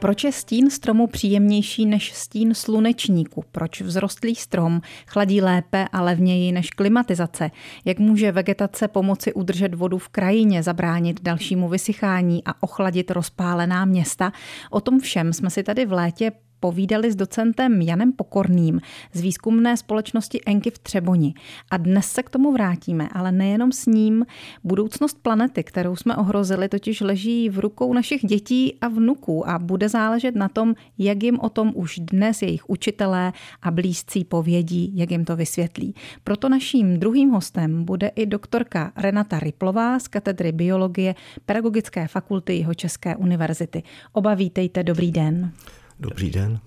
Proč 0.00 0.24
je 0.24 0.32
stín 0.32 0.70
stromu 0.70 1.06
příjemnější 1.06 1.86
než 1.86 2.12
stín 2.12 2.54
slunečníku? 2.54 3.44
Proč 3.52 3.82
vzrostlý 3.82 4.34
strom 4.34 4.80
chladí 5.06 5.40
lépe 5.40 5.86
a 5.92 6.02
levněji 6.02 6.52
než 6.52 6.70
klimatizace? 6.70 7.50
Jak 7.84 7.98
může 7.98 8.32
vegetace 8.32 8.88
pomoci 8.88 9.32
udržet 9.32 9.74
vodu 9.74 9.98
v 9.98 10.08
krajině, 10.08 10.62
zabránit 10.62 11.22
dalšímu 11.22 11.68
vysychání 11.68 12.42
a 12.44 12.62
ochladit 12.62 13.10
rozpálená 13.10 13.84
města? 13.84 14.32
O 14.70 14.80
tom 14.80 15.00
všem 15.00 15.32
jsme 15.32 15.50
si 15.50 15.62
tady 15.62 15.86
v 15.86 15.92
létě 15.92 16.32
povídali 16.60 17.12
s 17.12 17.16
docentem 17.16 17.82
Janem 17.82 18.12
Pokorným 18.12 18.80
z 19.12 19.20
výzkumné 19.20 19.76
společnosti 19.76 20.40
Enky 20.46 20.70
v 20.70 20.78
Třeboni. 20.78 21.34
A 21.70 21.76
dnes 21.76 22.06
se 22.06 22.22
k 22.22 22.30
tomu 22.30 22.52
vrátíme, 22.52 23.08
ale 23.12 23.32
nejenom 23.32 23.72
s 23.72 23.86
ním. 23.86 24.26
Budoucnost 24.64 25.18
planety, 25.22 25.64
kterou 25.64 25.96
jsme 25.96 26.16
ohrozili, 26.16 26.68
totiž 26.68 27.00
leží 27.00 27.48
v 27.48 27.58
rukou 27.58 27.92
našich 27.92 28.26
dětí 28.26 28.78
a 28.80 28.88
vnuků 28.88 29.48
a 29.48 29.58
bude 29.58 29.88
záležet 29.88 30.34
na 30.34 30.48
tom, 30.48 30.74
jak 30.98 31.22
jim 31.22 31.40
o 31.40 31.48
tom 31.48 31.72
už 31.74 31.98
dnes 31.98 32.42
jejich 32.42 32.70
učitelé 32.70 33.32
a 33.62 33.70
blízcí 33.70 34.24
povědí, 34.24 34.92
jak 34.94 35.10
jim 35.10 35.24
to 35.24 35.36
vysvětlí. 35.36 35.94
Proto 36.24 36.48
naším 36.48 36.98
druhým 36.98 37.30
hostem 37.30 37.84
bude 37.84 38.08
i 38.08 38.26
doktorka 38.26 38.92
Renata 38.96 39.38
Riplová 39.38 39.98
z 39.98 40.08
katedry 40.08 40.52
biologie 40.52 41.14
Pedagogické 41.46 42.08
fakulty 42.08 42.56
Jeho 42.56 42.74
České 42.74 43.16
univerzity. 43.16 43.82
Oba 44.12 44.34
vítejte, 44.34 44.82
dobrý 44.82 45.12
den. 45.12 45.52
Dobrý 46.00 46.30
den. 46.30 46.60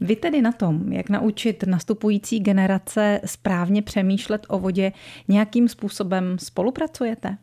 Vy 0.00 0.16
tedy 0.16 0.42
na 0.42 0.52
tom, 0.52 0.92
jak 0.92 1.08
naučit 1.08 1.62
nastupující 1.62 2.40
generace 2.40 3.20
správně 3.24 3.82
přemýšlet 3.82 4.46
o 4.48 4.58
vodě, 4.58 4.92
nějakým 5.28 5.68
způsobem 5.68 6.38
spolupracujete? 6.38 7.38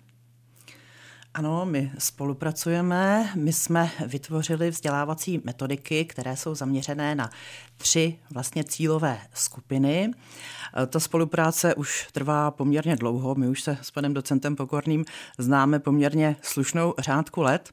Ano, 1.34 1.65
my 1.65 1.91
spolupracujeme. 1.97 3.29
My 3.35 3.53
jsme 3.53 3.89
vytvořili 4.05 4.70
vzdělávací 4.70 5.41
metodiky, 5.43 6.05
které 6.05 6.37
jsou 6.37 6.55
zaměřené 6.55 7.15
na 7.15 7.29
tři 7.77 8.20
vlastně 8.32 8.63
cílové 8.63 9.20
skupiny. 9.34 10.11
E, 10.84 10.87
ta 10.87 10.99
spolupráce 10.99 11.76
už 11.76 12.07
trvá 12.11 12.51
poměrně 12.51 12.95
dlouho. 12.95 13.35
My 13.35 13.48
už 13.48 13.61
se 13.61 13.77
s 13.82 13.91
panem 13.91 14.13
docentem 14.13 14.55
Pokorným 14.55 15.05
známe 15.37 15.79
poměrně 15.79 16.35
slušnou 16.41 16.93
řádku 16.99 17.41
let 17.41 17.70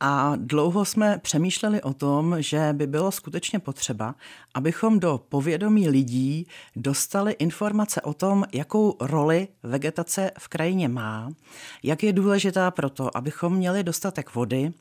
a 0.00 0.32
dlouho 0.36 0.84
jsme 0.84 1.18
přemýšleli 1.18 1.82
o 1.82 1.94
tom, 1.94 2.36
že 2.38 2.68
by 2.72 2.86
bylo 2.86 3.12
skutečně 3.12 3.58
potřeba, 3.58 4.14
abychom 4.54 5.00
do 5.00 5.20
povědomí 5.28 5.88
lidí 5.88 6.46
dostali 6.76 7.32
informace 7.32 8.00
o 8.00 8.14
tom, 8.14 8.44
jakou 8.52 8.96
roli 9.00 9.48
vegetace 9.62 10.30
v 10.38 10.48
krajině 10.48 10.88
má, 10.88 11.30
jak 11.82 12.02
je 12.02 12.12
důležitá 12.12 12.70
proto, 12.70 13.16
abychom 13.16 13.56
měli 13.56 13.84
dostatek 13.84 14.34
vody 14.34 14.72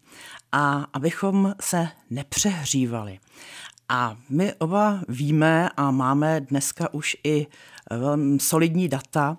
a 0.51 0.87
abychom 0.93 1.53
se 1.61 1.87
nepřehřívali. 2.09 3.19
A 3.89 4.17
my 4.29 4.53
oba 4.53 5.01
víme 5.07 5.69
a 5.77 5.91
máme 5.91 6.41
dneska 6.41 6.93
už 6.93 7.17
i 7.23 7.47
solidní 8.37 8.87
data, 8.89 9.37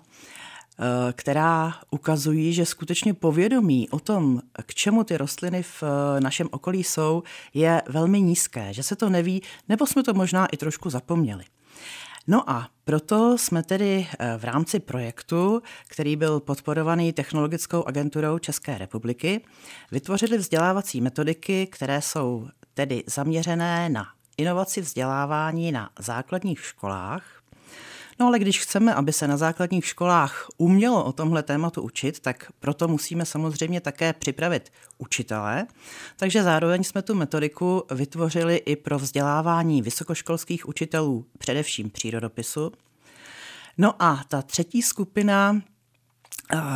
která 1.13 1.73
ukazují, 1.91 2.53
že 2.53 2.65
skutečně 2.65 3.13
povědomí 3.13 3.89
o 3.89 3.99
tom, 3.99 4.41
k 4.65 4.73
čemu 4.73 5.03
ty 5.03 5.17
rostliny 5.17 5.63
v 5.63 5.83
eh, 5.83 6.21
našem 6.21 6.47
okolí 6.51 6.83
jsou, 6.83 7.23
je 7.53 7.81
velmi 7.89 8.21
nízké, 8.21 8.73
že 8.73 8.83
se 8.83 8.95
to 8.95 9.09
neví, 9.09 9.41
nebo 9.69 9.87
jsme 9.87 10.03
to 10.03 10.13
možná 10.13 10.45
i 10.45 10.57
trošku 10.57 10.89
zapomněli. 10.89 11.43
No 12.27 12.49
a 12.49 12.69
proto 12.83 13.37
jsme 13.37 13.63
tedy 13.63 14.07
eh, 14.19 14.37
v 14.37 14.43
rámci 14.43 14.79
projektu, 14.79 15.61
který 15.87 16.15
byl 16.15 16.39
podporovaný 16.39 17.13
Technologickou 17.13 17.83
agenturou 17.83 18.39
České 18.39 18.77
republiky, 18.77 19.45
vytvořili 19.91 20.37
vzdělávací 20.37 21.01
metodiky, 21.01 21.67
které 21.67 22.01
jsou 22.01 22.47
tedy 22.73 23.03
zaměřené 23.07 23.89
na 23.89 24.05
inovaci 24.37 24.81
vzdělávání 24.81 25.71
na 25.71 25.89
základních 25.99 26.59
školách. 26.59 27.38
No 28.19 28.27
ale 28.27 28.39
když 28.39 28.59
chceme, 28.59 28.95
aby 28.95 29.13
se 29.13 29.27
na 29.27 29.37
základních 29.37 29.85
školách 29.85 30.47
umělo 30.57 31.05
o 31.05 31.11
tomhle 31.11 31.43
tématu 31.43 31.81
učit, 31.81 32.19
tak 32.19 32.51
proto 32.59 32.87
musíme 32.87 33.25
samozřejmě 33.25 33.81
také 33.81 34.13
připravit 34.13 34.71
učitele. 34.97 35.67
Takže 36.17 36.43
zároveň 36.43 36.83
jsme 36.83 37.01
tu 37.01 37.15
metodiku 37.15 37.83
vytvořili 37.91 38.55
i 38.55 38.75
pro 38.75 38.99
vzdělávání 38.99 39.81
vysokoškolských 39.81 40.69
učitelů, 40.69 41.25
především 41.37 41.89
přírodopisu. 41.89 42.71
No 43.77 44.03
a 44.03 44.23
ta 44.27 44.41
třetí 44.41 44.81
skupina 44.81 45.61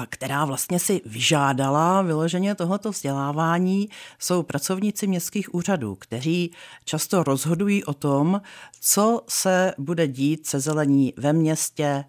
která 0.10 0.46
vlastně 0.46 0.80
si 0.80 1.02
vyžádala 1.06 2.02
vyloženě 2.02 2.56
tohoto 2.56 2.92
vzdělávání, 2.92 3.90
jsou 4.20 4.44
pracovníci 4.44 5.08
městských 5.08 5.56
úřadů, 5.56 5.96
kteří 5.96 6.52
často 6.86 7.24
rozhodují 7.24 7.84
o 7.84 7.94
tom, 7.94 8.42
co 8.80 9.22
se 9.28 9.74
bude 9.78 10.08
dít 10.08 10.48
se 10.48 10.60
zelení 10.60 11.14
ve 11.18 11.34
městě 11.34 11.84
e, 11.84 12.06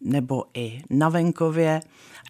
nebo 0.00 0.44
i 0.54 0.82
na 0.90 1.08
venkově. 1.08 1.80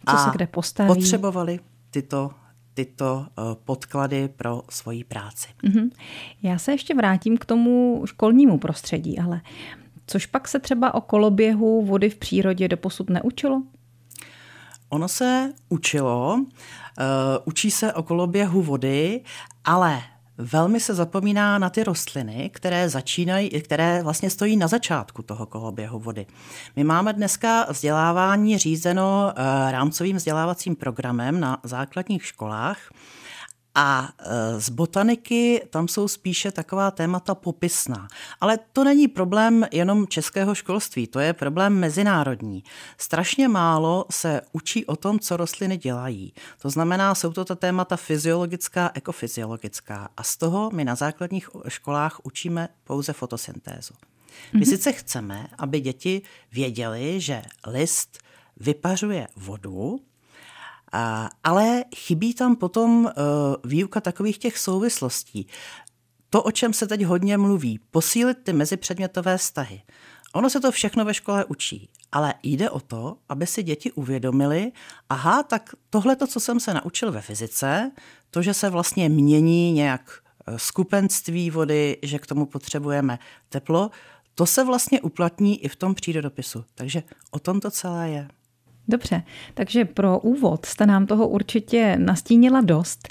Co 0.09 0.17
a 0.17 0.25
se 0.25 0.31
kde 0.33 0.47
postaví. 0.47 0.89
potřebovali 0.89 1.61
tyto 1.91 2.31
tyto 2.75 3.27
e, 3.27 3.43
podklady 3.65 4.29
pro 4.29 4.63
svoji 4.71 5.05
práci. 5.05 5.49
Mm-hmm. 5.65 5.91
Já 6.43 6.59
se 6.59 6.73
ještě 6.73 6.95
vrátím 6.95 7.39
k 7.39 7.45
tomu 7.45 8.03
školnímu 8.07 8.59
prostředí, 8.59 9.19
ale 9.19 9.41
což 10.07 10.27
pak 10.27 10.49
se 10.49 10.59
třeba 10.59 10.95
o 10.95 11.01
koloběhu 11.01 11.85
vody 11.85 12.11
v 12.11 12.17
přírodě 12.17 12.69
doposud 12.69 13.11
neučilo? 13.11 13.63
Ono 14.95 15.09
se 15.09 15.53
učilo, 15.69 16.35
uh, 16.35 16.45
učí 17.45 17.71
se 17.71 17.93
o 17.93 18.03
koloběhu 18.03 18.63
vody, 18.63 19.21
ale 19.65 20.03
velmi 20.39 20.81
se 20.81 20.95
zapomíná 20.95 21.59
na 21.59 21.71
ty 21.71 21.85
rostliny, 21.85 22.51
které 22.55 22.89
začínají, 22.89 23.51
které 23.51 24.03
vlastně 24.03 24.31
stojí 24.31 24.57
na 24.57 24.67
začátku 24.67 25.23
toho 25.23 25.47
koloběhu 25.47 25.99
vody. 25.99 26.27
My 26.77 26.85
máme 26.85 27.13
dneska 27.13 27.67
vzdělávání 27.71 28.59
řízeno 28.59 29.33
uh, 29.37 29.71
rámcovým 29.71 30.17
vzdělávacím 30.17 30.77
programem 30.77 31.41
na 31.41 31.59
základních 31.63 32.27
školách. 32.27 32.79
A 33.75 34.09
e, 34.19 34.61
z 34.61 34.69
botaniky 34.69 35.63
tam 35.71 35.89
jsou 35.89 36.09
spíše 36.09 36.51
taková 36.51 36.91
témata 36.91 37.35
popisná. 37.35 38.09
Ale 38.41 38.59
to 38.73 38.85
není 38.85 39.09
problém 39.09 39.67
jenom 39.73 40.07
českého 40.07 40.55
školství, 40.55 41.07
to 41.07 41.21
je 41.21 41.33
problém 41.33 41.79
mezinárodní. 41.79 42.65
Strašně 42.99 43.49
málo 43.49 44.05
se 44.11 44.41
učí 44.53 44.87
o 44.87 44.97
tom, 44.97 45.19
co 45.19 45.37
rostliny 45.37 45.77
dělají. 45.77 46.33
To 46.63 46.71
znamená, 46.71 47.15
jsou 47.15 47.33
to 47.33 47.45
ta 47.45 47.55
témata 47.55 47.97
fyziologická, 47.97 48.91
ekofyziologická. 48.95 50.09
A 50.17 50.23
z 50.23 50.37
toho 50.37 50.71
my 50.73 50.85
na 50.85 50.95
základních 50.95 51.49
školách 51.69 52.21
učíme 52.23 52.69
pouze 52.85 53.13
fotosyntézu. 53.13 53.95
My 54.53 54.61
mm-hmm. 54.61 54.69
sice 54.69 54.93
chceme, 54.93 55.47
aby 55.59 55.81
děti 55.81 56.23
věděli, 56.53 57.21
že 57.21 57.43
list 57.67 58.19
vypařuje 58.57 59.29
vodu, 59.37 60.01
ale 61.45 61.85
chybí 61.97 62.35
tam 62.35 62.57
potom 62.57 63.07
eh, 63.09 63.13
výuka 63.65 64.01
takových 64.01 64.39
těch 64.39 64.59
souvislostí. 64.59 65.47
To, 66.31 66.43
o 66.43 66.51
čem 66.51 66.73
se 66.73 66.87
teď 66.87 67.03
hodně 67.03 67.39
mluví, 67.39 67.81
posílit 67.91 68.39
ty 68.43 68.53
mezipředmětové 68.53 69.39
vztahy. 69.39 69.83
Ono 70.33 70.51
se 70.51 70.61
to 70.61 70.73
všechno 70.73 71.05
ve 71.05 71.15
škole 71.15 71.45
učí, 71.45 71.89
ale 72.13 72.35
jde 72.43 72.71
o 72.71 72.81
to, 72.81 73.17
aby 73.29 73.47
si 73.47 73.63
děti 73.63 73.93
uvědomili, 73.93 74.73
aha, 75.09 75.43
tak 75.43 75.75
tohle, 75.91 76.17
co 76.17 76.41
jsem 76.41 76.61
se 76.61 76.75
naučil 76.75 77.13
ve 77.13 77.21
fyzice, 77.21 77.91
to, 78.31 78.43
že 78.43 78.55
se 78.55 78.71
vlastně 78.71 79.09
mění 79.09 79.73
nějak 79.73 80.13
eh, 80.47 80.59
skupenství 80.59 81.51
vody, 81.51 81.99
že 82.03 82.19
k 82.19 82.27
tomu 82.27 82.47
potřebujeme 82.47 83.19
teplo, 83.49 83.91
to 84.35 84.47
se 84.47 84.65
vlastně 84.65 85.01
uplatní 85.01 85.65
i 85.65 85.69
v 85.69 85.77
tom 85.77 85.95
přírodopisu. 85.95 86.65
Takže 86.75 87.03
o 87.31 87.39
tom 87.39 87.61
to 87.61 87.71
celé 87.71 88.11
je. 88.11 88.29
Dobře, 88.89 89.23
takže 89.55 89.85
pro 89.85 90.19
úvod 90.19 90.67
jste 90.67 90.87
nám 90.87 91.07
toho 91.07 91.29
určitě 91.29 91.97
nastínila 91.99 92.61
dost. 92.61 93.09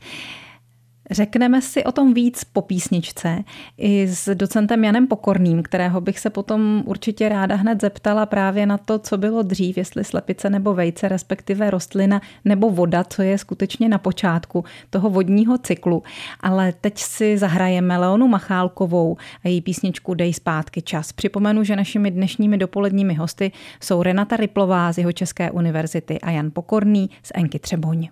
Řekneme 1.13 1.61
si 1.61 1.83
o 1.83 1.91
tom 1.91 2.13
víc 2.13 2.43
po 2.43 2.61
písničce 2.61 3.43
i 3.77 4.07
s 4.07 4.35
docentem 4.35 4.83
Janem 4.83 5.07
Pokorným, 5.07 5.63
kterého 5.63 6.01
bych 6.01 6.19
se 6.19 6.29
potom 6.29 6.83
určitě 6.85 7.29
ráda 7.29 7.55
hned 7.55 7.81
zeptala 7.81 8.25
právě 8.25 8.65
na 8.65 8.77
to, 8.77 8.99
co 8.99 9.17
bylo 9.17 9.41
dřív, 9.43 9.77
jestli 9.77 10.03
slepice 10.03 10.49
nebo 10.49 10.73
vejce, 10.73 11.07
respektive 11.07 11.69
rostlina 11.69 12.21
nebo 12.45 12.69
voda, 12.69 13.03
co 13.03 13.21
je 13.21 13.37
skutečně 13.37 13.89
na 13.89 13.97
počátku 13.97 14.63
toho 14.89 15.09
vodního 15.09 15.57
cyklu. 15.57 16.03
Ale 16.39 16.73
teď 16.81 16.97
si 16.97 17.37
zahrajeme 17.37 17.97
Leonu 17.97 18.27
Machálkovou 18.27 19.17
a 19.43 19.47
její 19.47 19.61
písničku 19.61 20.13
Dej 20.13 20.33
zpátky 20.33 20.81
čas. 20.81 21.11
Připomenu, 21.11 21.63
že 21.63 21.75
našimi 21.75 22.11
dnešními 22.11 22.57
dopoledními 22.57 23.13
hosty 23.13 23.51
jsou 23.81 24.03
Renata 24.03 24.35
Riplová 24.37 24.91
z 24.91 24.97
jeho 24.97 25.11
České 25.11 25.51
univerzity 25.51 26.21
a 26.21 26.31
Jan 26.31 26.51
Pokorný 26.53 27.09
z 27.23 27.31
Enky 27.35 27.59
Třeboň. 27.59 28.07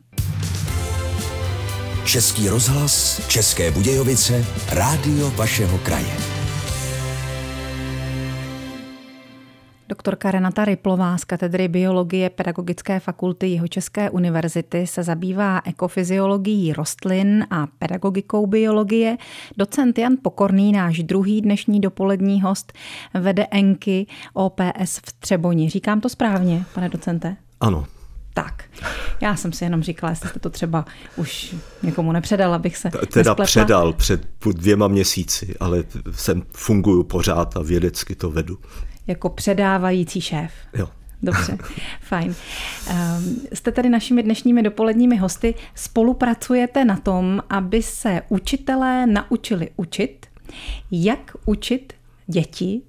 Český 2.12 2.50
rozhlas, 2.50 3.28
České 3.28 3.72
Budějovice, 3.72 4.46
rádio 4.72 5.32
vašeho 5.32 5.78
kraje. 5.78 6.18
Doktorka 9.90 10.32
Renata 10.32 10.66
Ryplová 10.66 11.18
z 11.18 11.24
katedry 11.24 11.68
biologie 11.68 12.30
Pedagogické 12.30 13.00
fakulty 13.00 13.48
Jihočeské 13.48 14.10
univerzity 14.10 14.88
se 14.88 15.04
zabývá 15.04 15.62
ekofyziologií 15.66 16.74
rostlin 16.74 17.48
a 17.50 17.68
pedagogikou 17.80 18.48
biologie. 18.48 19.18
Docent 19.58 19.98
Jan 19.98 20.18
Pokorný, 20.22 20.72
náš 20.72 21.04
druhý 21.04 21.42
dnešní 21.42 21.80
dopolední 21.82 22.42
host, 22.42 22.74
vede 23.14 23.48
Enky 23.52 24.08
OPS 24.34 24.98
v 25.06 25.20
Třeboni. 25.20 25.70
Říkám 25.70 26.02
to 26.02 26.10
správně, 26.10 26.66
pane 26.74 26.90
docente? 26.90 27.36
Ano, 27.60 27.86
tak, 28.34 28.64
já 29.22 29.36
jsem 29.36 29.54
si 29.54 29.64
jenom 29.64 29.84
říkala, 29.84 30.10
jestli 30.10 30.30
jste 30.30 30.40
to 30.40 30.50
třeba 30.50 30.86
už 31.16 31.56
někomu 31.84 32.12
nepředal, 32.12 32.54
abych 32.54 32.78
se 32.78 32.90
Teda 32.90 33.02
nespletla. 33.06 33.46
předal 33.46 33.94
před 33.94 34.28
dvěma 34.54 34.88
měsíci, 34.88 35.56
ale 35.60 35.84
jsem 36.12 36.44
funguju 36.52 37.04
pořád 37.04 37.58
a 37.58 37.62
vědecky 37.62 38.16
to 38.16 38.30
vedu. 38.30 38.58
Jako 39.08 39.30
předávající 39.30 40.22
šéf. 40.22 40.52
Jo. 40.74 40.90
Dobře, 41.24 41.58
fajn. 42.02 42.36
Um, 42.90 43.42
jste 43.54 43.72
tady 43.72 43.90
našimi 43.90 44.24
dnešními 44.24 44.64
dopoledními 44.64 45.18
hosty. 45.18 45.56
Spolupracujete 45.76 46.86
na 46.86 46.98
tom, 46.98 47.44
aby 47.50 47.84
se 47.84 48.22
učitelé 48.30 49.06
naučili 49.08 49.70
učit. 49.76 50.26
Jak 50.92 51.32
učit 51.46 51.94
děti 52.32 52.82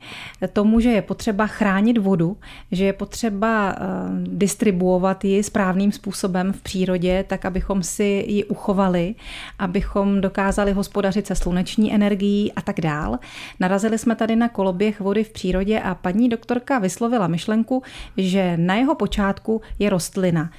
tomu, 0.52 0.80
že 0.80 0.88
je 0.88 1.02
potřeba 1.02 1.46
chránit 1.46 1.98
vodu, 1.98 2.36
že 2.72 2.84
je 2.84 2.92
potřeba 2.92 3.72
uh, 3.72 3.76
distribuovat 4.18 5.24
ji 5.24 5.42
správným 5.42 5.92
způsobem 5.92 6.52
v 6.52 6.60
přírodě, 6.62 7.24
tak 7.28 7.44
abychom 7.44 7.82
si 7.82 8.24
ji 8.28 8.44
uchovali, 8.44 9.14
abychom 9.58 10.20
dokázali 10.20 10.72
hospodařit 10.72 11.26
se 11.26 11.34
sluneční 11.34 11.94
energií 11.94 12.52
a 12.52 12.62
tak 12.62 12.80
dál. 12.80 13.18
Narazili 13.60 13.98
jsme 13.98 14.16
tady 14.16 14.36
na 14.36 14.48
koloběh 14.48 15.00
vody 15.00 15.24
v 15.24 15.30
přírodě 15.30 15.80
a 15.80 15.94
paní 15.94 16.28
doktorka 16.28 16.78
vyslovila 16.78 17.26
myšlenku, 17.26 17.82
že 18.16 18.56
na 18.56 18.74
jeho 18.74 18.94
počátku 18.94 19.60
je 19.78 19.90
rostlina. 19.90 20.50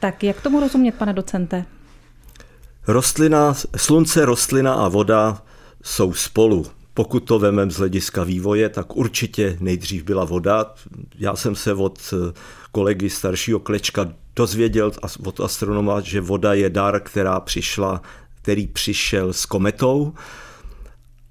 Tak 0.00 0.24
jak 0.24 0.40
tomu 0.40 0.60
rozumět, 0.60 0.94
pane 0.94 1.12
docente? 1.12 1.64
Rostlina, 2.88 3.54
slunce, 3.76 4.24
rostlina 4.24 4.74
a 4.74 4.88
voda 4.88 5.42
jsou 5.82 6.12
spolu. 6.12 6.79
Pokud 7.00 7.20
to 7.20 7.38
vememe 7.38 7.70
z 7.70 7.76
hlediska 7.76 8.24
vývoje, 8.24 8.68
tak 8.68 8.96
určitě 8.96 9.56
nejdřív 9.60 10.04
byla 10.04 10.24
voda. 10.24 10.74
Já 11.18 11.36
jsem 11.36 11.54
se 11.54 11.74
od 11.74 12.14
kolegy 12.72 13.10
staršího 13.10 13.60
Klečka 13.60 14.12
dozvěděl 14.36 14.92
od 15.24 15.40
astronoma, 15.40 16.00
že 16.00 16.20
voda 16.20 16.54
je 16.54 16.70
dar, 16.70 17.00
která 17.00 17.40
přišla, 17.40 18.02
který 18.42 18.66
přišel 18.66 19.32
s 19.32 19.46
kometou. 19.46 20.12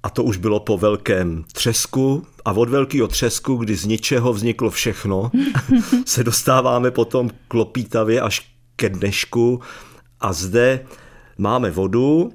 A 0.02 0.10
to 0.10 0.24
už 0.24 0.36
bylo 0.36 0.60
po 0.60 0.78
velkém 0.78 1.44
třesku. 1.52 2.26
A 2.44 2.52
od 2.52 2.68
velkého 2.68 3.08
třesku, 3.08 3.56
kdy 3.56 3.76
z 3.76 3.84
ničeho 3.84 4.32
vzniklo 4.32 4.70
všechno, 4.70 5.30
se 6.06 6.24
dostáváme 6.24 6.90
potom 6.90 7.30
klopítavě 7.48 8.20
až 8.20 8.52
ke 8.76 8.88
dnešku. 8.88 9.60
A 10.20 10.32
zde 10.32 10.86
máme 11.38 11.70
vodu, 11.70 12.32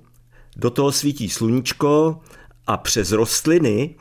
do 0.56 0.70
toho 0.70 0.92
svítí 0.92 1.30
sluníčko, 1.30 2.22
a 2.68 2.78
přes 2.78 3.12
rostliny 3.12 3.96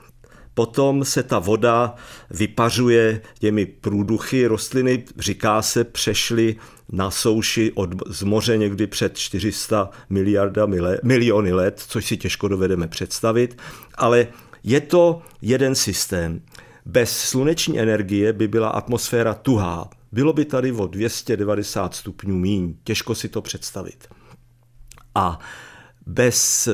potom 0.55 1.05
se 1.05 1.23
ta 1.23 1.39
voda 1.39 1.95
vypařuje 2.31 3.21
těmi 3.39 3.67
průduchy. 3.67 4.47
Rostliny, 4.47 5.05
říká 5.19 5.63
se, 5.63 5.85
přešly 5.85 6.57
na 6.93 7.11
souši 7.11 7.73
od, 7.75 7.91
z 8.07 8.23
moře 8.23 8.59
někdy 8.59 8.87
před 8.87 9.19
400 9.19 9.91
miliardami 10.11 10.81
let, 10.81 11.01
miliony 11.03 11.53
let, 11.53 11.85
což 11.89 12.07
si 12.07 12.17
těžko 12.17 12.49
dovedeme 12.49 12.89
představit, 12.89 13.59
ale 13.95 14.27
je 14.65 14.81
to 14.81 15.23
jeden 15.43 15.75
systém. 15.75 16.41
Bez 16.87 17.19
sluneční 17.19 17.81
energie 17.81 18.33
by 18.33 18.49
byla 18.49 18.69
atmosféra 18.69 19.35
tuhá. 19.35 19.91
Bylo 20.13 20.33
by 20.33 20.45
tady 20.45 20.73
o 20.73 20.87
290 20.87 21.95
stupňů 21.95 22.39
míň. 22.39 22.75
Těžko 22.85 23.15
si 23.15 23.29
to 23.29 23.43
představit. 23.43 24.09
A 25.15 25.39
bez 26.07 26.69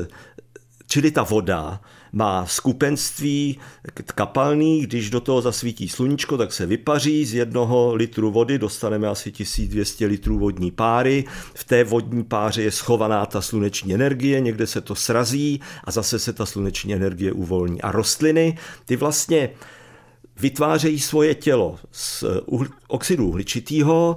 Čili 0.93 1.11
ta 1.11 1.23
voda 1.23 1.81
má 2.13 2.47
skupenství 2.47 3.59
kapalný, 4.05 4.81
když 4.81 5.11
do 5.11 5.21
toho 5.21 5.43
zasvítí 5.43 5.89
sluníčko, 5.89 6.39
tak 6.39 6.53
se 6.53 6.67
vypaří, 6.67 7.25
z 7.25 7.35
jednoho 7.35 7.95
litru 7.95 8.31
vody 8.31 8.59
dostaneme 8.59 9.09
asi 9.09 9.33
1200 9.33 10.07
litrů 10.07 10.39
vodní 10.39 10.71
páry, 10.71 11.25
v 11.55 11.65
té 11.65 11.85
vodní 11.85 12.25
páře 12.25 12.63
je 12.63 12.71
schovaná 12.71 13.27
ta 13.27 13.41
sluneční 13.41 13.95
energie, 13.95 14.41
někde 14.41 14.67
se 14.67 14.81
to 14.81 14.95
srazí 14.95 15.61
a 15.85 15.91
zase 15.91 16.19
se 16.19 16.33
ta 16.33 16.47
sluneční 16.47 16.95
energie 16.95 17.33
uvolní. 17.33 17.83
A 17.83 17.93
rostliny, 17.93 18.59
ty 18.85 18.97
vlastně 18.97 19.51
vytvářejí 20.41 21.01
svoje 21.01 21.35
tělo 21.35 21.79
z 21.93 22.25
oxidu 22.89 23.29
uhličitého, 23.29 24.17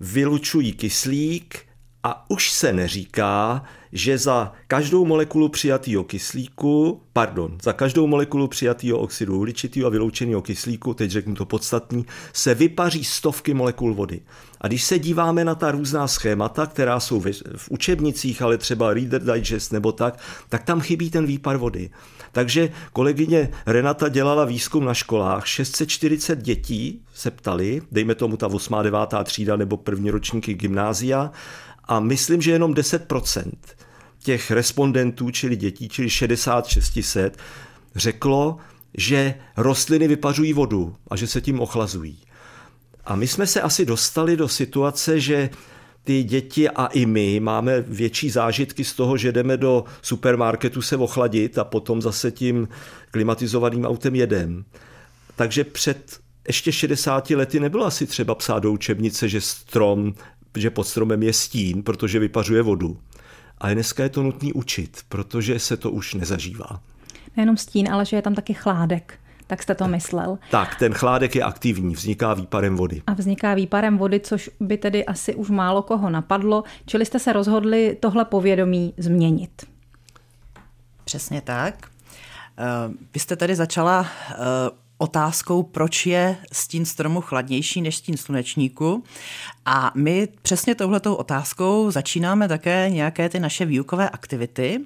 vylučují 0.00 0.72
kyslík 0.72 1.69
a 2.02 2.30
už 2.30 2.50
se 2.50 2.72
neříká, 2.72 3.62
že 3.92 4.18
za 4.18 4.52
každou 4.66 5.04
molekulu 5.04 5.48
přijatého 5.48 6.04
kyslíku, 6.04 7.02
pardon, 7.12 7.58
za 7.62 7.72
každou 7.72 8.06
molekulu 8.06 8.48
přijatého 8.48 8.98
oxidu 8.98 9.38
uhličitého 9.38 9.86
a 9.86 9.90
vyloučeného 9.90 10.42
kyslíku, 10.42 10.94
teď 10.94 11.10
řeknu 11.10 11.34
to 11.34 11.46
podstatný, 11.46 12.06
se 12.32 12.54
vypaří 12.54 13.04
stovky 13.04 13.54
molekul 13.54 13.94
vody. 13.94 14.20
A 14.60 14.68
když 14.68 14.84
se 14.84 14.98
díváme 14.98 15.44
na 15.44 15.54
ta 15.54 15.70
různá 15.70 16.08
schémata, 16.08 16.66
která 16.66 17.00
jsou 17.00 17.20
v 17.56 17.70
učebnicích, 17.70 18.42
ale 18.42 18.58
třeba 18.58 18.94
Reader 18.94 19.22
Digest 19.22 19.72
nebo 19.72 19.92
tak, 19.92 20.18
tak 20.48 20.64
tam 20.64 20.80
chybí 20.80 21.10
ten 21.10 21.26
výpar 21.26 21.56
vody. 21.56 21.90
Takže 22.32 22.70
kolegyně 22.92 23.50
Renata 23.66 24.08
dělala 24.08 24.44
výzkum 24.44 24.84
na 24.84 24.94
školách, 24.94 25.46
640 25.46 26.42
dětí 26.42 27.02
se 27.14 27.30
ptali, 27.30 27.82
dejme 27.92 28.14
tomu 28.14 28.36
ta 28.36 28.46
8. 28.46 28.74
9. 28.82 28.98
třída 29.24 29.56
nebo 29.56 29.76
první 29.76 30.10
ročníky 30.10 30.54
gymnázia, 30.54 31.30
a 31.90 32.00
myslím, 32.00 32.42
že 32.42 32.50
jenom 32.50 32.74
10% 32.74 33.50
těch 34.18 34.50
respondentů, 34.50 35.30
čili 35.30 35.56
dětí, 35.56 35.88
čili 35.88 36.10
6600, 36.10 37.38
řeklo, 37.96 38.56
že 38.94 39.34
rostliny 39.56 40.08
vypařují 40.08 40.52
vodu 40.52 40.96
a 41.10 41.16
že 41.16 41.26
se 41.26 41.40
tím 41.40 41.60
ochlazují. 41.60 42.18
A 43.04 43.16
my 43.16 43.26
jsme 43.26 43.46
se 43.46 43.60
asi 43.60 43.86
dostali 43.86 44.36
do 44.36 44.48
situace, 44.48 45.20
že 45.20 45.50
ty 46.04 46.22
děti 46.22 46.68
a 46.68 46.86
i 46.86 47.06
my 47.06 47.40
máme 47.40 47.80
větší 47.80 48.30
zážitky 48.30 48.84
z 48.84 48.92
toho, 48.92 49.16
že 49.16 49.32
jdeme 49.32 49.56
do 49.56 49.84
supermarketu 50.02 50.82
se 50.82 50.96
ochladit 50.96 51.58
a 51.58 51.64
potom 51.64 52.02
zase 52.02 52.30
tím 52.30 52.68
klimatizovaným 53.10 53.84
autem 53.84 54.14
jedem. 54.14 54.64
Takže 55.36 55.64
před 55.64 56.20
ještě 56.46 56.72
60 56.72 57.30
lety 57.30 57.60
nebylo 57.60 57.86
asi 57.86 58.06
třeba 58.06 58.34
psát 58.34 58.58
do 58.58 58.72
učebnice, 58.72 59.28
že 59.28 59.40
strom, 59.40 60.14
že 60.56 60.70
pod 60.70 60.84
stromem 60.84 61.22
je 61.22 61.32
stín, 61.32 61.82
protože 61.82 62.18
vypařuje 62.18 62.62
vodu. 62.62 62.98
A 63.58 63.74
dneska 63.74 64.02
je 64.02 64.08
to 64.08 64.22
nutný 64.22 64.52
učit, 64.52 65.00
protože 65.08 65.58
se 65.58 65.76
to 65.76 65.90
už 65.90 66.14
nezažívá. 66.14 66.80
Nejenom 67.36 67.56
stín, 67.56 67.92
ale 67.92 68.04
že 68.06 68.16
je 68.16 68.22
tam 68.22 68.34
taky 68.34 68.54
chládek. 68.54 69.18
Tak 69.46 69.62
jste 69.62 69.74
to 69.74 69.88
myslel. 69.88 70.38
Tak, 70.50 70.74
ten 70.78 70.92
chládek 70.92 71.36
je 71.36 71.42
aktivní, 71.42 71.94
vzniká 71.94 72.34
výparem 72.34 72.76
vody. 72.76 73.02
A 73.06 73.14
vzniká 73.14 73.54
výparem 73.54 73.98
vody, 73.98 74.20
což 74.20 74.50
by 74.60 74.76
tedy 74.76 75.04
asi 75.04 75.34
už 75.34 75.50
málo 75.50 75.82
koho 75.82 76.10
napadlo, 76.10 76.64
čili 76.86 77.06
jste 77.06 77.18
se 77.18 77.32
rozhodli 77.32 77.96
tohle 78.00 78.24
povědomí 78.24 78.94
změnit. 78.96 79.66
Přesně 81.04 81.40
tak. 81.40 81.90
Eh, 82.58 82.92
vy 83.14 83.20
jste 83.20 83.36
tady 83.36 83.56
začala 83.56 84.06
eh, 84.30 84.36
otázkou, 85.00 85.62
proč 85.62 86.06
je 86.06 86.36
stín 86.52 86.84
stromu 86.84 87.20
chladnější 87.20 87.82
než 87.82 87.96
stín 87.96 88.16
slunečníku. 88.16 89.04
A 89.64 89.92
my 89.94 90.28
přesně 90.42 90.74
touhletou 90.74 91.14
otázkou 91.14 91.90
začínáme 91.90 92.48
také 92.48 92.90
nějaké 92.90 93.28
ty 93.28 93.40
naše 93.40 93.64
výukové 93.64 94.10
aktivity. 94.10 94.80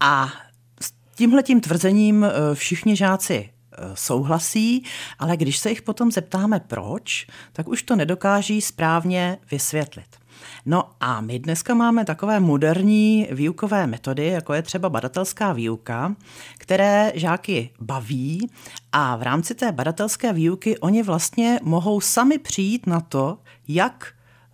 A 0.00 0.32
s 0.80 0.92
tímhletím 1.16 1.60
tvrzením 1.60 2.24
eh, 2.24 2.54
všichni 2.54 2.96
žáci 2.96 3.50
eh, 3.72 3.76
souhlasí, 3.94 4.84
ale 5.18 5.36
když 5.36 5.58
se 5.58 5.70
jich 5.70 5.82
potom 5.82 6.12
zeptáme 6.12 6.60
proč, 6.60 7.26
tak 7.52 7.68
už 7.68 7.82
to 7.82 7.96
nedokáží 7.96 8.60
správně 8.60 9.38
vysvětlit. 9.50 10.25
No 10.66 10.90
a 11.00 11.20
my 11.20 11.38
dneska 11.38 11.74
máme 11.74 12.04
takové 12.04 12.40
moderní 12.40 13.28
výukové 13.30 13.86
metody, 13.86 14.26
jako 14.26 14.54
je 14.54 14.62
třeba 14.62 14.88
badatelská 14.88 15.52
výuka, 15.52 16.14
které 16.58 17.12
žáky 17.14 17.70
baví 17.80 18.50
a 18.92 19.16
v 19.16 19.22
rámci 19.22 19.54
té 19.54 19.72
badatelské 19.72 20.32
výuky 20.32 20.78
oni 20.78 21.02
vlastně 21.02 21.60
mohou 21.62 22.00
sami 22.00 22.38
přijít 22.38 22.86
na 22.86 23.00
to, 23.00 23.38
jak 23.68 24.12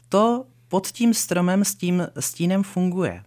to 0.09 0.45
pod 0.69 0.87
tím 0.87 1.15
stromem 1.15 1.65
s 1.65 1.75
tím 1.75 2.09
stínem 2.19 2.63
funguje. 2.63 3.23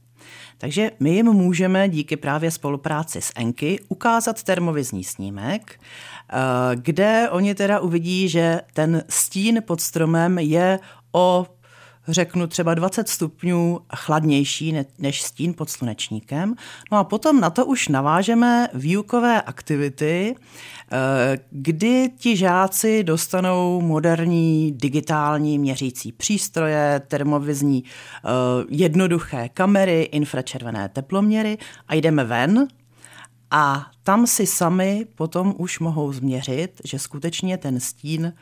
Takže 0.58 0.92
my 1.00 1.10
jim 1.10 1.26
můžeme 1.26 1.90
díky 1.90 2.18
právě 2.18 2.52
spolupráci 2.52 3.22
s 3.22 3.32
Enky 3.36 3.80
ukázat 3.88 4.44
termovizní 4.44 5.04
snímek, 5.04 5.80
eh, 5.80 6.36
kde 6.76 7.30
oni 7.32 7.56
teda 7.56 7.80
uvidí, 7.80 8.30
že 8.30 8.62
ten 8.74 9.04
stín 9.10 9.62
pod 9.66 9.82
stromem 9.82 10.40
je 10.40 10.80
o 11.12 11.46
řeknu 12.08 12.48
třeba 12.48 12.74
20 12.74 13.10
stupňů 13.10 13.80
chladnější 13.96 14.76
než 15.00 15.22
stín 15.22 15.54
pod 15.54 15.70
slunečníkem. 15.70 16.56
No 16.92 16.98
a 16.98 17.04
potom 17.04 17.40
na 17.40 17.50
to 17.50 17.66
už 17.66 17.88
navážeme 17.88 18.68
výukové 18.74 19.42
aktivity, 19.42 20.36
eh, 20.36 21.38
kdy 21.52 22.10
ti 22.18 22.38
žáci 22.38 23.04
dostanou 23.04 23.82
moderní 23.82 24.72
digitální 24.72 25.60
měřící 25.60 26.12
přístroje, 26.12 27.02
termovizní 27.08 27.84
eh, 27.84 28.30
jednoduché 28.70 29.50
kamery, 29.54 30.02
infračervené 30.02 30.90
teploměry 30.90 31.58
a 31.88 31.96
jdeme 31.96 32.24
ven 32.24 32.68
a 33.52 33.92
tam 34.04 34.28
si 34.28 34.48
sami 34.48 35.06
potom 35.16 35.54
už 35.58 35.80
mohou 35.80 36.14
změřit, 36.14 36.82
že 36.84 37.00
skutečně 37.00 37.58
ten 37.58 37.80
stín 37.80 38.34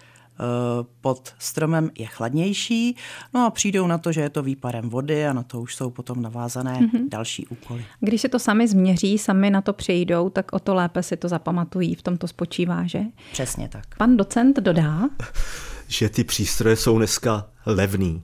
pod 1.01 1.33
stromem 1.39 1.89
je 1.97 2.05
chladnější, 2.05 2.97
no 3.33 3.45
a 3.45 3.49
přijdou 3.49 3.87
na 3.87 3.97
to, 3.97 4.11
že 4.11 4.21
je 4.21 4.29
to 4.29 4.43
výparem 4.43 4.89
vody 4.89 5.27
a 5.27 5.33
na 5.33 5.43
to 5.43 5.61
už 5.61 5.75
jsou 5.75 5.89
potom 5.89 6.21
navázané 6.21 6.73
mm-hmm. 6.73 7.09
další 7.09 7.47
úkoly. 7.47 7.85
Když 7.99 8.21
se 8.21 8.29
to 8.29 8.39
sami 8.39 8.67
změří, 8.67 9.17
sami 9.17 9.49
na 9.49 9.61
to 9.61 9.73
přijdou, 9.73 10.29
tak 10.29 10.53
o 10.53 10.59
to 10.59 10.73
lépe 10.73 11.03
si 11.03 11.17
to 11.17 11.27
zapamatují, 11.27 11.95
v 11.95 12.01
tom 12.01 12.17
to 12.17 12.27
spočívá, 12.27 12.87
že? 12.87 13.01
Přesně 13.31 13.69
tak. 13.69 13.97
Pan 13.97 14.17
docent 14.17 14.59
dodá, 14.59 15.09
že 15.87 16.09
ty 16.09 16.23
přístroje 16.23 16.75
jsou 16.75 16.97
dneska 16.97 17.47
levný 17.65 18.23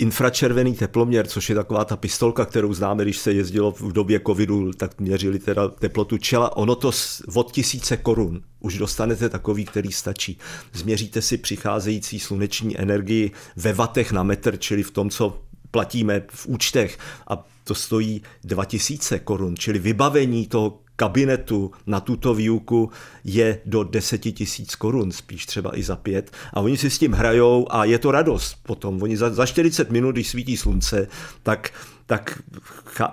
infračervený 0.00 0.74
teploměr, 0.74 1.26
což 1.26 1.48
je 1.48 1.54
taková 1.54 1.84
ta 1.84 1.96
pistolka, 1.96 2.44
kterou 2.44 2.74
známe, 2.74 3.02
když 3.02 3.18
se 3.18 3.32
jezdilo 3.32 3.72
v 3.72 3.92
době 3.92 4.20
covidu, 4.26 4.72
tak 4.72 5.00
měřili 5.00 5.38
teda 5.38 5.68
teplotu 5.68 6.18
čela. 6.18 6.56
Ono 6.56 6.74
to 6.74 6.90
od 7.34 7.52
tisíce 7.52 7.96
korun 7.96 8.42
už 8.60 8.78
dostanete 8.78 9.28
takový, 9.28 9.64
který 9.64 9.92
stačí. 9.92 10.38
Změříte 10.72 11.22
si 11.22 11.36
přicházející 11.36 12.20
sluneční 12.20 12.78
energii 12.78 13.30
ve 13.56 13.72
vatech 13.72 14.12
na 14.12 14.22
metr, 14.22 14.56
čili 14.56 14.82
v 14.82 14.90
tom, 14.90 15.10
co 15.10 15.42
platíme 15.70 16.22
v 16.30 16.46
účtech 16.46 16.98
a 17.26 17.44
to 17.64 17.74
stojí 17.74 18.22
2000 18.44 19.18
korun, 19.18 19.56
čili 19.56 19.78
vybavení 19.78 20.46
toho 20.46 20.78
kabinetu 21.00 21.72
na 21.86 22.00
tuto 22.00 22.34
výuku 22.34 22.90
je 23.24 23.60
do 23.64 23.84
10 23.84 24.18
tisíc 24.18 24.74
korun, 24.74 25.12
spíš 25.12 25.46
třeba 25.46 25.78
i 25.78 25.82
za 25.82 25.96
pět. 25.96 26.30
A 26.52 26.60
oni 26.60 26.76
si 26.76 26.90
s 26.90 26.98
tím 26.98 27.12
hrajou 27.12 27.66
a 27.70 27.84
je 27.84 27.98
to 27.98 28.10
radost 28.10 28.56
potom. 28.62 29.02
Oni 29.02 29.16
za, 29.16 29.30
za 29.30 29.46
40 29.46 29.90
minut, 29.90 30.12
když 30.12 30.28
svítí 30.28 30.56
slunce, 30.56 31.08
tak, 31.42 31.72
tak 32.06 32.42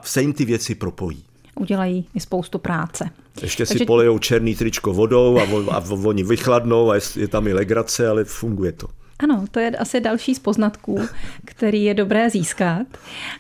se 0.04 0.22
jim 0.22 0.34
ty 0.34 0.46
věci 0.46 0.76
propojí 0.76 1.24
udělají 1.60 2.06
i 2.16 2.20
spoustu 2.20 2.60
práce. 2.60 3.10
Ještě 3.42 3.66
Takže... 3.66 3.80
si 3.80 3.86
polejou 3.86 4.20
černý 4.20 4.56
tričko 4.56 4.94
vodou 4.94 5.40
a, 5.40 5.44
a 5.72 5.84
oni 5.90 6.24
vychladnou 6.24 6.92
a 6.92 6.96
je, 6.96 7.02
je 7.16 7.28
tam 7.28 7.48
i 7.48 7.54
legrace, 7.54 8.08
ale 8.08 8.24
funguje 8.24 8.72
to. 8.72 8.88
Ano, 9.20 9.46
to 9.52 9.60
je 9.60 9.72
asi 9.72 10.00
další 10.00 10.36
z 10.36 10.40
poznatků, 10.40 11.00
který 11.46 11.84
je 11.84 11.94
dobré 11.94 12.30
získat. 12.30 12.88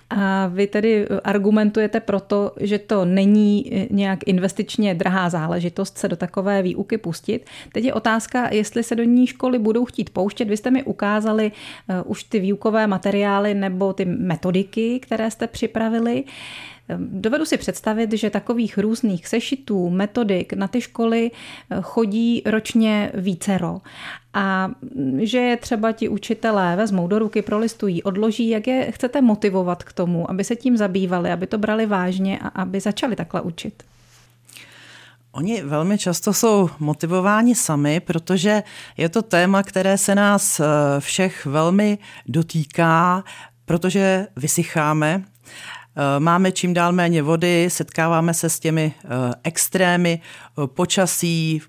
A 0.09 0.47
vy 0.47 0.67
tedy 0.67 1.07
argumentujete 1.23 1.99
proto, 1.99 2.51
že 2.59 2.79
to 2.79 3.05
není 3.05 3.71
nějak 3.89 4.19
investičně 4.25 4.95
drahá 4.95 5.29
záležitost 5.29 5.97
se 5.97 6.07
do 6.07 6.15
takové 6.15 6.61
výuky 6.61 6.97
pustit. 6.97 7.45
Teď 7.71 7.83
je 7.83 7.93
otázka, 7.93 8.53
jestli 8.53 8.83
se 8.83 8.95
do 8.95 9.03
ní 9.03 9.27
školy 9.27 9.59
budou 9.59 9.85
chtít 9.85 10.09
pouštět. 10.09 10.45
Vy 10.45 10.57
jste 10.57 10.71
mi 10.71 10.83
ukázali 10.83 11.51
uh, 11.89 12.11
už 12.11 12.23
ty 12.23 12.39
výukové 12.39 12.87
materiály 12.87 13.53
nebo 13.53 13.93
ty 13.93 14.05
metodiky, 14.05 14.99
které 14.99 15.31
jste 15.31 15.47
připravili. 15.47 16.23
Dovedu 16.97 17.45
si 17.45 17.57
představit, 17.57 18.13
že 18.13 18.29
takových 18.29 18.77
různých 18.77 19.27
sešitů, 19.27 19.89
metodik 19.89 20.53
na 20.53 20.67
ty 20.67 20.81
školy 20.81 21.31
eh, 21.31 21.77
chodí 21.81 22.41
ročně 22.45 23.11
vícero 23.13 23.81
a 24.33 24.71
že 25.17 25.37
je 25.37 25.57
třeba 25.57 25.91
ti 25.91 26.09
učitelé 26.09 26.75
vezmou 26.75 27.07
do 27.07 27.19
ruky, 27.19 27.41
prolistují, 27.41 28.03
odloží, 28.03 28.49
jak 28.49 28.67
je 28.67 28.91
chcete 28.91 29.21
motivovat 29.21 29.83
k 29.83 29.93
tomu, 29.93 30.31
aby 30.31 30.43
se 30.43 30.55
tím 30.55 30.77
zabývali, 30.77 31.31
aby 31.31 31.47
to 31.47 31.57
brali 31.57 31.85
vážně 31.85 32.39
a 32.39 32.47
aby 32.47 32.79
začali 32.79 33.15
takhle 33.15 33.41
učit? 33.41 33.83
Oni 35.31 35.61
velmi 35.63 35.97
často 35.97 36.33
jsou 36.33 36.69
motivováni 36.79 37.55
sami, 37.55 37.99
protože 37.99 38.63
je 38.97 39.09
to 39.09 39.21
téma, 39.21 39.63
které 39.63 39.97
se 39.97 40.15
nás 40.15 40.59
eh, 40.59 40.65
všech 40.99 41.45
velmi 41.45 41.97
dotýká, 42.27 43.23
protože 43.65 44.27
vysycháme 44.35 45.23
máme 46.19 46.51
čím 46.51 46.73
dál 46.73 46.91
méně 46.91 47.21
vody, 47.21 47.69
setkáváme 47.69 48.33
se 48.33 48.49
s 48.49 48.59
těmi 48.59 48.93
eh, 49.03 49.07
extrémy 49.43 50.21
eh, 50.21 50.67
počasí, 50.67 51.61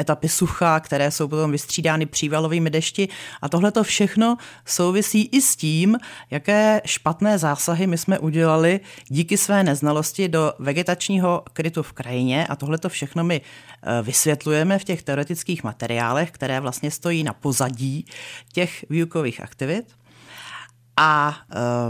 etapy 0.00 0.28
sucha, 0.28 0.80
které 0.80 1.10
jsou 1.10 1.28
potom 1.28 1.52
vystřídány 1.52 2.06
přívalovými 2.06 2.70
dešti. 2.70 3.08
A 3.42 3.48
tohle 3.48 3.72
to 3.72 3.82
všechno 3.82 4.36
souvisí 4.64 5.22
i 5.22 5.42
s 5.42 5.56
tím, 5.56 5.98
jaké 6.30 6.80
špatné 6.84 7.38
zásahy 7.38 7.86
my 7.86 7.98
jsme 7.98 8.18
udělali 8.18 8.80
díky 9.08 9.36
své 9.36 9.62
neznalosti 9.62 10.28
do 10.28 10.52
vegetačního 10.58 11.42
krytu 11.52 11.82
v 11.82 11.92
krajině. 11.92 12.46
A 12.46 12.56
tohle 12.56 12.78
to 12.78 12.88
všechno 12.88 13.24
my 13.24 13.40
vysvětlujeme 14.02 14.78
v 14.78 14.84
těch 14.84 15.02
teoretických 15.02 15.64
materiálech, 15.64 16.30
které 16.30 16.60
vlastně 16.60 16.90
stojí 16.90 17.24
na 17.24 17.32
pozadí 17.32 18.06
těch 18.52 18.84
výukových 18.90 19.40
aktivit. 19.40 19.97
A 21.00 21.36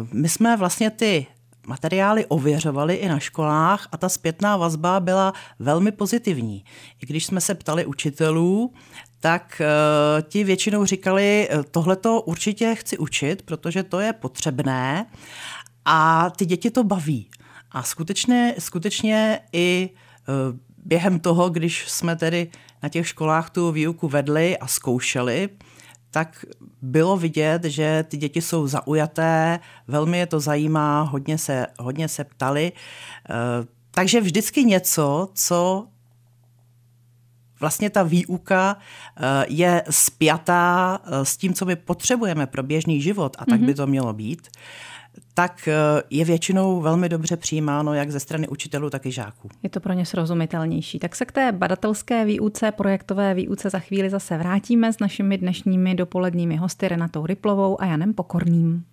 uh, 0.00 0.08
my 0.12 0.28
jsme 0.28 0.56
vlastně 0.56 0.90
ty 0.90 1.26
materiály 1.66 2.26
ověřovali 2.26 2.94
i 2.94 3.08
na 3.08 3.18
školách 3.18 3.88
a 3.92 3.96
ta 3.96 4.08
zpětná 4.08 4.56
vazba 4.56 5.00
byla 5.00 5.32
velmi 5.58 5.92
pozitivní. 5.92 6.64
I 7.02 7.06
když 7.06 7.26
jsme 7.26 7.40
se 7.40 7.54
ptali 7.54 7.86
učitelů, 7.86 8.72
tak 9.20 9.62
uh, 9.64 10.22
ti 10.28 10.44
většinou 10.44 10.84
říkali, 10.84 11.48
e, 11.50 11.62
tohle 11.62 11.96
to 11.96 12.20
určitě 12.20 12.74
chci 12.74 12.98
učit, 12.98 13.42
protože 13.42 13.82
to 13.82 14.00
je 14.00 14.12
potřebné 14.12 15.06
a 15.84 16.30
ty 16.30 16.46
děti 16.46 16.70
to 16.70 16.84
baví. 16.84 17.30
A 17.70 17.82
skutečně, 17.82 18.54
skutečně 18.58 19.40
i 19.52 19.90
uh, 20.28 20.58
během 20.84 21.20
toho, 21.20 21.50
když 21.50 21.88
jsme 21.88 22.16
tedy 22.16 22.50
na 22.82 22.88
těch 22.88 23.08
školách 23.08 23.50
tu 23.50 23.72
výuku 23.72 24.08
vedli 24.08 24.58
a 24.58 24.66
zkoušeli, 24.66 25.48
tak 26.18 26.44
bylo 26.82 27.16
vidět, 27.16 27.64
že 27.64 28.04
ty 28.08 28.16
děti 28.16 28.42
jsou 28.42 28.66
zaujaté, 28.66 29.60
velmi 29.86 30.18
je 30.18 30.26
to 30.26 30.40
zajímá, 30.40 31.02
hodně 31.02 31.38
se, 31.38 31.66
hodně 31.78 32.08
se 32.08 32.24
ptali. 32.24 32.72
Eh, 32.74 33.34
takže 33.90 34.20
vždycky 34.20 34.64
něco, 34.64 35.28
co 35.34 35.86
vlastně 37.60 37.90
ta 37.90 38.02
výuka 38.02 38.76
eh, 38.76 39.46
je 39.48 39.82
spjatá 39.90 40.98
eh, 41.04 41.24
s 41.24 41.36
tím, 41.36 41.54
co 41.54 41.64
my 41.64 41.76
potřebujeme 41.76 42.46
pro 42.46 42.62
běžný 42.62 43.00
život 43.02 43.36
a 43.38 43.46
tak 43.46 43.60
by 43.60 43.74
to 43.74 43.86
mělo 43.86 44.12
být 44.12 44.48
tak 45.34 45.68
eh, 45.68 46.02
je 46.10 46.24
většinou 46.24 46.80
velmi 46.80 47.08
dobře 47.08 47.36
přijímáno 47.36 47.94
jak 47.94 48.10
ze 48.10 48.20
strany 48.20 48.48
učitelů, 48.48 48.90
tak 48.90 49.06
i 49.06 49.12
žáků. 49.12 49.48
Je 49.62 49.70
to 49.70 49.80
pro 49.80 49.92
ně 49.92 50.06
srozumitelnější. 50.06 50.98
Tak 50.98 51.16
se 51.16 51.24
k 51.24 51.32
té 51.32 51.52
badatelské 51.52 52.24
výuce, 52.24 52.72
projektové 52.72 53.34
výuce 53.34 53.70
za 53.70 53.78
chvíli 53.78 54.10
zase 54.10 54.38
vrátíme 54.38 54.92
s 54.92 54.98
našimi 54.98 55.38
dnešními 55.38 55.94
dopoledními 55.94 56.56
hosty 56.56 56.88
Renatou 56.88 57.26
Ryplovou 57.26 57.80
a 57.80 57.86
Janem 57.86 58.14
Pokorným. 58.14 58.84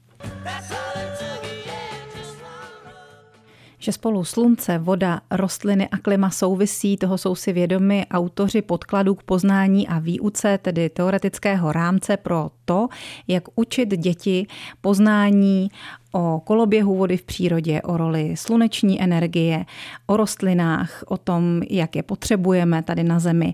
Že 3.86 3.92
spolu 3.92 4.24
slunce, 4.24 4.78
voda, 4.78 5.22
rostliny 5.32 5.90
a 5.90 5.98
klima 5.98 6.30
souvisí, 6.30 6.98
toho 6.98 7.18
jsou 7.18 7.36
si 7.36 7.54
vědomi 7.54 8.06
autoři 8.12 8.62
podkladů 8.62 9.16
k 9.16 9.24
poznání 9.24 9.88
a 9.88 10.00
výuce, 10.00 10.58
tedy 10.58 10.90
teoretického 10.90 11.72
rámce 11.72 12.18
pro 12.18 12.52
to, 12.66 12.88
jak 13.28 13.44
učit 13.56 13.90
děti 13.90 14.48
poznání 14.82 15.70
o 16.14 16.42
koloběhu 16.44 16.96
vody 16.96 17.18
v 17.18 17.24
přírodě, 17.24 17.82
o 17.82 17.98
roli 17.98 18.34
sluneční 18.38 19.02
energie, 19.02 19.66
o 20.08 20.18
rostlinách, 20.18 21.04
o 21.08 21.18
tom, 21.18 21.62
jak 21.70 21.96
je 21.96 22.04
potřebujeme 22.04 22.84
tady 22.84 23.04
na 23.04 23.20
Zemi, 23.20 23.54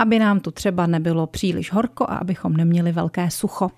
aby 0.00 0.18
nám 0.18 0.40
tu 0.40 0.50
třeba 0.50 0.86
nebylo 0.86 1.26
příliš 1.26 1.72
horko 1.72 2.04
a 2.04 2.14
abychom 2.14 2.56
neměli 2.56 2.92
velké 2.92 3.30
sucho. 3.30 3.70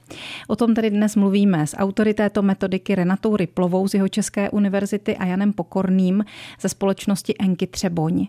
O 0.49 0.57
tom 0.57 0.75
tedy 0.75 0.91
dnes 0.91 1.17
mluvíme 1.17 1.67
s 1.67 1.77
autory 1.77 2.15
této 2.15 2.43
metodiky 2.43 2.95
Renatou 2.95 3.37
Ryplovou 3.37 3.89
z 3.89 3.95
jeho 3.95 4.09
České 4.09 4.51
univerzity 4.51 5.17
a 5.17 5.25
Janem 5.25 5.53
Pokorným 5.53 6.25
ze 6.61 6.69
společnosti 6.69 7.35
Enky 7.41 7.67
Třeboň. 7.67 8.27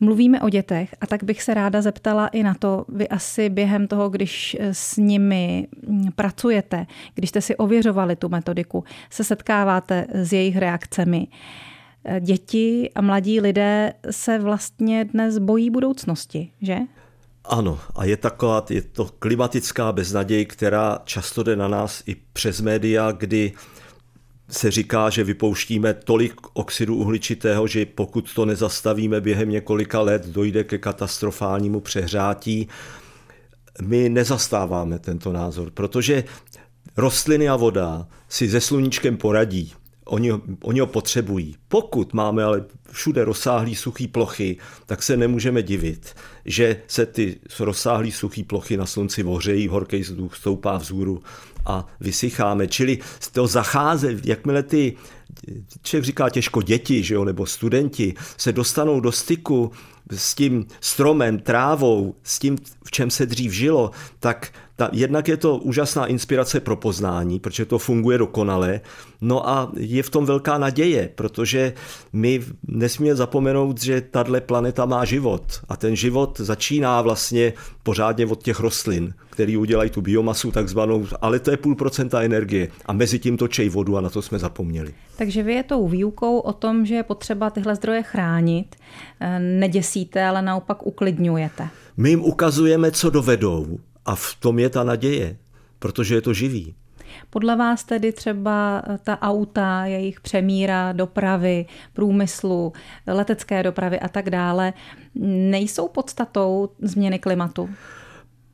Mluvíme 0.00 0.40
o 0.40 0.48
dětech 0.48 0.94
a 1.00 1.06
tak 1.06 1.24
bych 1.24 1.42
se 1.42 1.54
ráda 1.54 1.82
zeptala 1.82 2.26
i 2.28 2.42
na 2.42 2.54
to, 2.54 2.84
vy 2.88 3.08
asi 3.08 3.50
během 3.50 3.88
toho, 3.88 4.08
když 4.08 4.56
s 4.60 4.96
nimi 4.96 5.68
pracujete, 6.14 6.86
když 7.14 7.30
jste 7.30 7.40
si 7.40 7.56
ověřovali 7.56 8.16
tu 8.16 8.28
metodiku, 8.28 8.84
se 9.10 9.24
setkáváte 9.24 10.06
s 10.14 10.32
jejich 10.32 10.56
reakcemi. 10.56 11.26
Děti 12.20 12.90
a 12.94 13.00
mladí 13.00 13.40
lidé 13.40 13.92
se 14.10 14.38
vlastně 14.38 15.04
dnes 15.04 15.38
bojí 15.38 15.70
budoucnosti, 15.70 16.50
že? 16.62 16.76
Ano, 17.44 17.78
a 17.96 18.04
je 18.04 18.16
taková, 18.16 18.66
je 18.70 18.82
to 18.82 19.10
klimatická 19.18 19.92
beznaděj, 19.92 20.46
která 20.46 20.98
často 21.04 21.42
jde 21.42 21.56
na 21.56 21.68
nás 21.68 22.02
i 22.06 22.16
přes 22.32 22.60
média, 22.60 23.12
kdy 23.12 23.52
se 24.50 24.70
říká, 24.70 25.10
že 25.10 25.24
vypouštíme 25.24 25.94
tolik 25.94 26.40
oxidu 26.52 26.96
uhličitého, 26.96 27.66
že 27.66 27.86
pokud 27.86 28.34
to 28.34 28.44
nezastavíme 28.44 29.20
během 29.20 29.50
několika 29.50 30.00
let, 30.00 30.26
dojde 30.26 30.64
ke 30.64 30.78
katastrofálnímu 30.78 31.80
přehrátí. 31.80 32.68
My 33.82 34.08
nezastáváme 34.08 34.98
tento 34.98 35.32
názor, 35.32 35.70
protože 35.70 36.24
rostliny 36.96 37.48
a 37.48 37.56
voda 37.56 38.06
si 38.28 38.50
se 38.50 38.60
sluníčkem 38.60 39.16
poradí. 39.16 39.72
Oni, 40.08 40.32
oni 40.62 40.80
ho 40.80 40.86
potřebují. 40.86 41.56
Pokud 41.68 42.12
máme 42.12 42.44
ale 42.44 42.64
všude 42.90 43.24
rozsáhlý 43.24 43.74
suchý 43.74 44.08
plochy, 44.08 44.56
tak 44.86 45.02
se 45.02 45.16
nemůžeme 45.16 45.62
divit, 45.62 46.14
že 46.44 46.82
se 46.86 47.06
ty 47.06 47.40
rozsáhlý 47.60 48.12
suchý 48.12 48.44
plochy 48.44 48.76
na 48.76 48.86
slunci 48.86 49.24
ohřejí, 49.24 49.68
horký 49.68 49.98
vzduch 49.98 50.36
stoupá 50.36 50.76
vzhůru 50.76 51.22
a 51.66 51.86
vysycháme. 52.00 52.68
Čili 52.68 52.98
to 53.32 53.46
zacháze, 53.46 54.20
jakmile 54.24 54.62
ty 54.62 54.96
člověk 55.82 56.04
říká 56.04 56.30
těžko 56.30 56.62
děti, 56.62 57.02
že 57.02 57.14
jo, 57.14 57.24
nebo 57.24 57.46
studenti, 57.46 58.14
se 58.36 58.52
dostanou 58.52 59.00
do 59.00 59.12
styku 59.12 59.72
s 60.10 60.34
tím 60.34 60.66
stromem, 60.80 61.38
trávou, 61.38 62.14
s 62.22 62.38
tím, 62.38 62.58
v 62.84 62.90
čem 62.90 63.10
se 63.10 63.26
dřív 63.26 63.52
žilo, 63.52 63.90
tak 64.20 64.52
ta, 64.78 64.90
jednak 64.92 65.28
je 65.28 65.36
to 65.36 65.56
úžasná 65.56 66.06
inspirace 66.06 66.60
pro 66.60 66.76
poznání, 66.76 67.40
protože 67.40 67.64
to 67.64 67.78
funguje 67.78 68.18
dokonale. 68.18 68.80
No 69.20 69.48
a 69.48 69.72
je 69.76 70.02
v 70.02 70.10
tom 70.10 70.26
velká 70.26 70.58
naděje, 70.58 71.10
protože 71.14 71.72
my 72.12 72.42
nesmíme 72.66 73.14
zapomenout, 73.16 73.82
že 73.82 74.00
tahle 74.00 74.40
planeta 74.40 74.86
má 74.86 75.04
život 75.04 75.42
a 75.68 75.76
ten 75.76 75.96
život 75.96 76.40
začíná 76.40 77.02
vlastně 77.02 77.52
pořádně 77.82 78.26
od 78.26 78.42
těch 78.42 78.60
rostlin, 78.60 79.14
který 79.30 79.56
udělají 79.56 79.90
tu 79.90 80.00
biomasu 80.00 80.50
takzvanou, 80.50 81.06
ale 81.20 81.38
to 81.38 81.50
je 81.50 81.56
půl 81.56 81.74
procenta 81.74 82.22
energie 82.22 82.68
a 82.86 82.92
mezi 82.92 83.18
tím 83.18 83.36
točej 83.36 83.68
vodu 83.68 83.96
a 83.96 84.00
na 84.00 84.10
to 84.10 84.22
jsme 84.22 84.38
zapomněli. 84.38 84.94
Takže 85.16 85.42
vy 85.42 85.54
je 85.54 85.62
tou 85.62 85.88
výukou 85.88 86.38
o 86.38 86.52
tom, 86.52 86.86
že 86.86 86.94
je 86.94 87.02
potřeba 87.02 87.50
tyhle 87.50 87.74
zdroje 87.74 88.02
chránit, 88.02 88.76
eh, 89.20 89.38
neděsíte, 89.38 90.24
ale 90.24 90.42
naopak 90.42 90.86
uklidňujete. 90.86 91.68
My 91.96 92.10
jim 92.10 92.20
ukazujeme, 92.20 92.90
co 92.90 93.10
dovedou 93.10 93.78
a 94.08 94.14
v 94.14 94.34
tom 94.40 94.58
je 94.58 94.70
ta 94.70 94.84
naděje, 94.84 95.36
protože 95.78 96.14
je 96.14 96.20
to 96.20 96.34
živý. 96.34 96.74
Podle 97.30 97.56
vás 97.56 97.84
tedy 97.84 98.12
třeba 98.12 98.82
eh, 98.86 98.98
ta 99.04 99.22
auta, 99.22 99.84
jejich 99.84 100.20
přemíra, 100.20 100.92
dopravy, 100.92 101.66
průmyslu, 101.92 102.72
letecké 103.06 103.62
dopravy 103.62 104.00
a 104.00 104.08
tak 104.08 104.30
dále 104.30 104.72
nejsou 105.50 105.88
podstatou 105.88 106.68
změny 106.82 107.18
klimatu? 107.18 107.70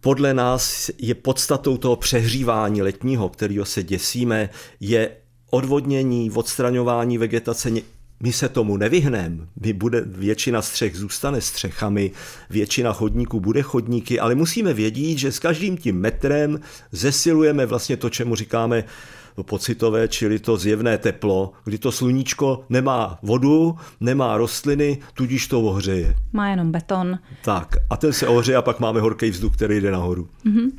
Podle 0.01 0.35
nás 0.35 0.91
je 0.99 1.15
podstatou 1.15 1.77
toho 1.77 1.97
přehřívání 1.97 2.83
letního, 2.83 3.29
kterého 3.29 3.65
se 3.65 3.83
děsíme, 3.83 4.49
je 4.81 5.11
odvodnění, 5.51 6.31
odstraňování 6.31 7.19
vegetace 7.19 7.71
my 8.25 8.33
se 8.33 8.49
tomu 8.49 8.77
nevyhneme. 8.77 9.47
My 9.61 9.73
bude, 9.73 10.01
většina 10.01 10.63
střech 10.63 10.97
zůstane 10.97 11.41
střechami, 11.41 12.11
většina 12.51 12.93
chodníků 12.93 13.41
bude 13.41 13.63
chodníky, 13.63 14.21
ale 14.21 14.35
musíme 14.35 14.75
vědět, 14.75 15.19
že 15.19 15.33
s 15.33 15.39
každým 15.39 15.77
tím 15.77 16.01
metrem 16.01 16.61
zesilujeme 16.93 17.67
vlastně 17.67 17.97
to, 17.97 18.11
čemu 18.11 18.35
říkáme 18.35 18.85
pocitové, 19.43 20.09
čili 20.09 20.39
to 20.39 20.57
zjevné 20.57 20.99
teplo, 20.99 21.53
kdy 21.65 21.79
to 21.79 21.93
sluníčko 21.93 22.65
nemá 22.69 23.19
vodu, 23.23 23.77
nemá 24.01 24.37
rostliny, 24.37 24.99
tudíž 25.15 25.49
to 25.49 25.61
ohřeje. 25.61 26.15
Má 26.33 26.49
jenom 26.49 26.73
beton. 26.73 27.19
Tak, 27.45 27.77
a 27.91 27.97
ten 27.97 28.13
se 28.13 28.27
ohřeje 28.27 28.57
a 28.57 28.63
pak 28.63 28.81
máme 28.81 29.01
horký 29.01 29.31
vzduch, 29.31 29.57
který 29.57 29.81
jde 29.81 29.91
nahoru. 29.91 30.29
Uh-huh. 30.47 30.71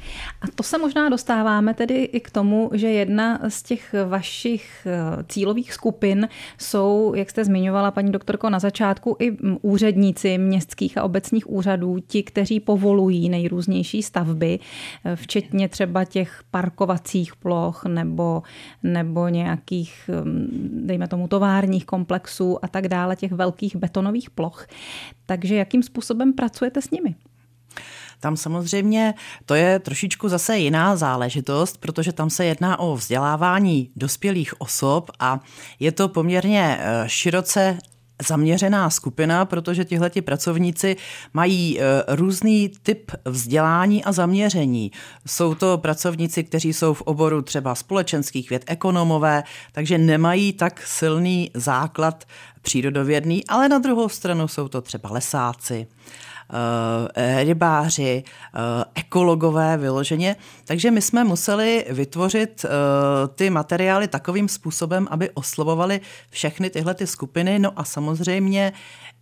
A 0.42 0.46
to 0.56 0.64
se 0.64 0.78
možná 0.78 1.10
dostáváme 1.10 1.74
tedy 1.74 2.04
i 2.04 2.20
k 2.20 2.32
tomu, 2.32 2.70
že 2.74 2.88
jedna 2.88 3.40
z 3.50 3.64
těch 3.64 3.96
vašich 4.08 4.88
eh, 4.90 5.24
cílových 5.30 5.74
skupin 5.74 6.28
jsou, 6.58 7.14
jak 7.16 7.30
jste 7.30 7.46
zmiňovala, 7.46 7.92
paní 7.92 8.12
doktorko, 8.12 8.50
na 8.50 8.60
začátku 8.60 9.16
i 9.20 9.38
úředníci 9.62 10.38
městských 10.38 10.98
a 10.98 11.04
obecních 11.04 11.50
úřadů, 11.50 11.98
ti, 12.08 12.24
kteří 12.24 12.60
povolují 12.60 13.30
nejrůznější 13.30 14.04
stavby, 14.04 14.60
eh, 15.06 15.16
včetně 15.16 15.70
třeba 15.70 16.06
těch 16.06 16.42
parkovacích 16.52 17.36
ploch 17.36 17.86
nebo 17.86 18.44
nebo 18.84 19.28
nějakých, 19.28 20.10
dejme 20.72 21.08
tomu, 21.08 21.28
továrních 21.28 21.86
komplexů 21.86 22.66
a 22.66 22.68
tak 22.68 22.88
dále, 22.88 23.16
těch 23.16 23.32
velkých 23.32 23.76
betonových 23.76 24.30
ploch. 24.30 24.68
Takže 25.26 25.56
jakým 25.56 25.84
způsobem 25.84 26.34
pracujete 26.34 26.82
s 26.82 26.92
nimi? 26.92 27.16
Tam 28.20 28.38
samozřejmě 28.38 29.14
to 29.46 29.56
je 29.56 29.80
trošičku 29.80 30.30
zase 30.30 30.58
jiná 30.58 30.96
záležitost, 30.96 31.78
protože 31.78 32.14
tam 32.14 32.30
se 32.30 32.46
jedná 32.46 32.80
o 32.80 32.96
vzdělávání 32.96 33.90
dospělých 33.96 34.62
osob 34.62 35.12
a 35.20 35.40
je 35.80 35.92
to 35.92 36.08
poměrně 36.08 36.78
eh, 36.80 37.04
široce 37.08 37.78
zaměřená 38.28 38.90
skupina, 38.90 39.46
protože 39.46 39.86
tihleti 39.86 40.22
pracovníci 40.22 40.96
mají 41.34 41.80
e, 41.80 41.84
různý 42.08 42.72
typ 42.84 43.12
vzdělání 43.26 44.04
a 44.04 44.12
zaměření. 44.12 44.92
Jsou 45.28 45.56
to 45.56 45.78
pracovníci, 45.78 46.44
kteří 46.44 46.74
jsou 46.74 46.94
v 46.94 47.02
oboru 47.02 47.42
třeba 47.42 47.76
společenských 47.76 48.50
věd, 48.50 48.64
ekonomové, 48.68 49.44
takže 49.72 49.98
nemají 49.98 50.54
tak 50.54 50.88
silný 50.88 51.52
základ 51.54 52.26
přírodovědný, 52.62 53.46
ale 53.48 53.70
na 53.70 53.78
druhou 53.80 54.10
stranu 54.10 54.48
jsou 54.48 54.68
to 54.68 54.82
třeba 54.82 55.10
lesáci, 55.10 55.88
rybáři, 57.44 58.24
eh, 58.26 58.60
ekologové 58.96 59.78
vyloženě. 59.78 60.36
Takže 60.66 60.92
my 60.92 61.02
jsme 61.02 61.24
museli 61.24 61.86
vytvořit 61.90 62.66
eh, 62.66 62.70
ty 63.36 63.50
materiály 63.50 64.08
takovým 64.08 64.50
způsobem, 64.50 65.08
aby 65.12 65.30
oslovovali 65.30 66.02
všechny 66.30 66.70
tyhle 66.70 66.94
ty 66.94 67.08
skupiny. 67.08 67.60
No 67.60 67.80
a 67.80 67.84
samozřejmě 67.84 68.74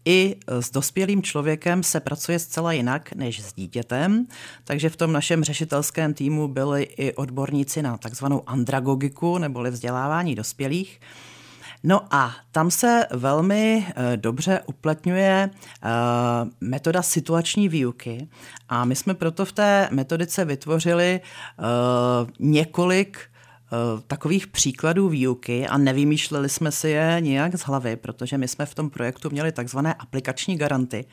i 0.05 0.35
s 0.47 0.71
dospělým 0.71 1.23
člověkem 1.23 1.83
se 1.83 1.99
pracuje 1.99 2.39
zcela 2.39 2.71
jinak 2.71 3.13
než 3.13 3.43
s 3.43 3.53
dítětem, 3.53 4.27
takže 4.63 4.89
v 4.89 4.95
tom 4.95 5.11
našem 5.11 5.43
řešitelském 5.43 6.13
týmu 6.13 6.47
byli 6.47 6.83
i 6.83 7.13
odborníci 7.13 7.81
na 7.81 7.97
takzvanou 7.97 8.43
andragogiku 8.49 9.37
neboli 9.37 9.71
vzdělávání 9.71 10.35
dospělých. 10.35 10.99
No 11.85 12.01
a 12.11 12.35
tam 12.51 12.71
se 12.71 13.05
velmi 13.11 13.87
eh, 13.95 14.17
dobře 14.17 14.61
uplatňuje 14.65 15.49
eh, 15.49 15.89
metoda 16.61 17.01
situační 17.01 17.69
výuky 17.69 18.29
a 18.69 18.85
my 18.85 18.95
jsme 18.95 19.13
proto 19.13 19.45
v 19.45 19.51
té 19.51 19.87
metodice 19.91 20.45
vytvořili 20.45 21.21
eh, 21.21 21.63
několik 22.39 23.19
takových 24.07 24.47
příkladů 24.47 25.09
výuky 25.09 25.67
a 25.67 25.77
nevymýšleli 25.77 26.49
jsme 26.49 26.71
si 26.71 26.89
je 26.89 27.17
nijak 27.19 27.55
z 27.55 27.61
hlavy, 27.61 27.95
protože 27.95 28.37
my 28.37 28.47
jsme 28.47 28.65
v 28.65 28.75
tom 28.75 28.89
projektu 28.89 29.29
měli 29.29 29.51
takzvané 29.51 29.93
aplikační 29.93 30.57
garanty. 30.57 31.05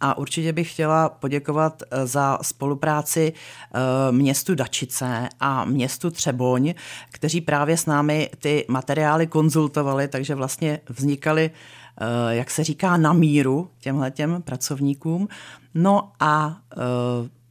A 0.00 0.18
určitě 0.18 0.52
bych 0.52 0.72
chtěla 0.72 1.08
poděkovat 1.08 1.82
eh, 1.82 2.06
za 2.06 2.38
spolupráci 2.42 3.32
eh, 3.32 4.12
městu 4.12 4.54
Dačice 4.54 5.28
a 5.40 5.64
městu 5.64 6.10
Třeboň, 6.10 6.74
kteří 7.12 7.40
právě 7.40 7.76
s 7.76 7.86
námi 7.86 8.30
ty 8.38 8.64
materiály 8.68 9.26
konzultovali, 9.26 10.08
takže 10.08 10.34
vlastně 10.34 10.80
vznikaly, 10.88 11.50
eh, 11.50 12.34
jak 12.34 12.50
se 12.50 12.64
říká, 12.64 12.96
na 12.96 13.12
míru 13.12 13.70
těmhle 13.78 14.10
těm 14.10 14.42
pracovníkům. 14.42 15.28
No 15.74 16.12
a 16.20 16.56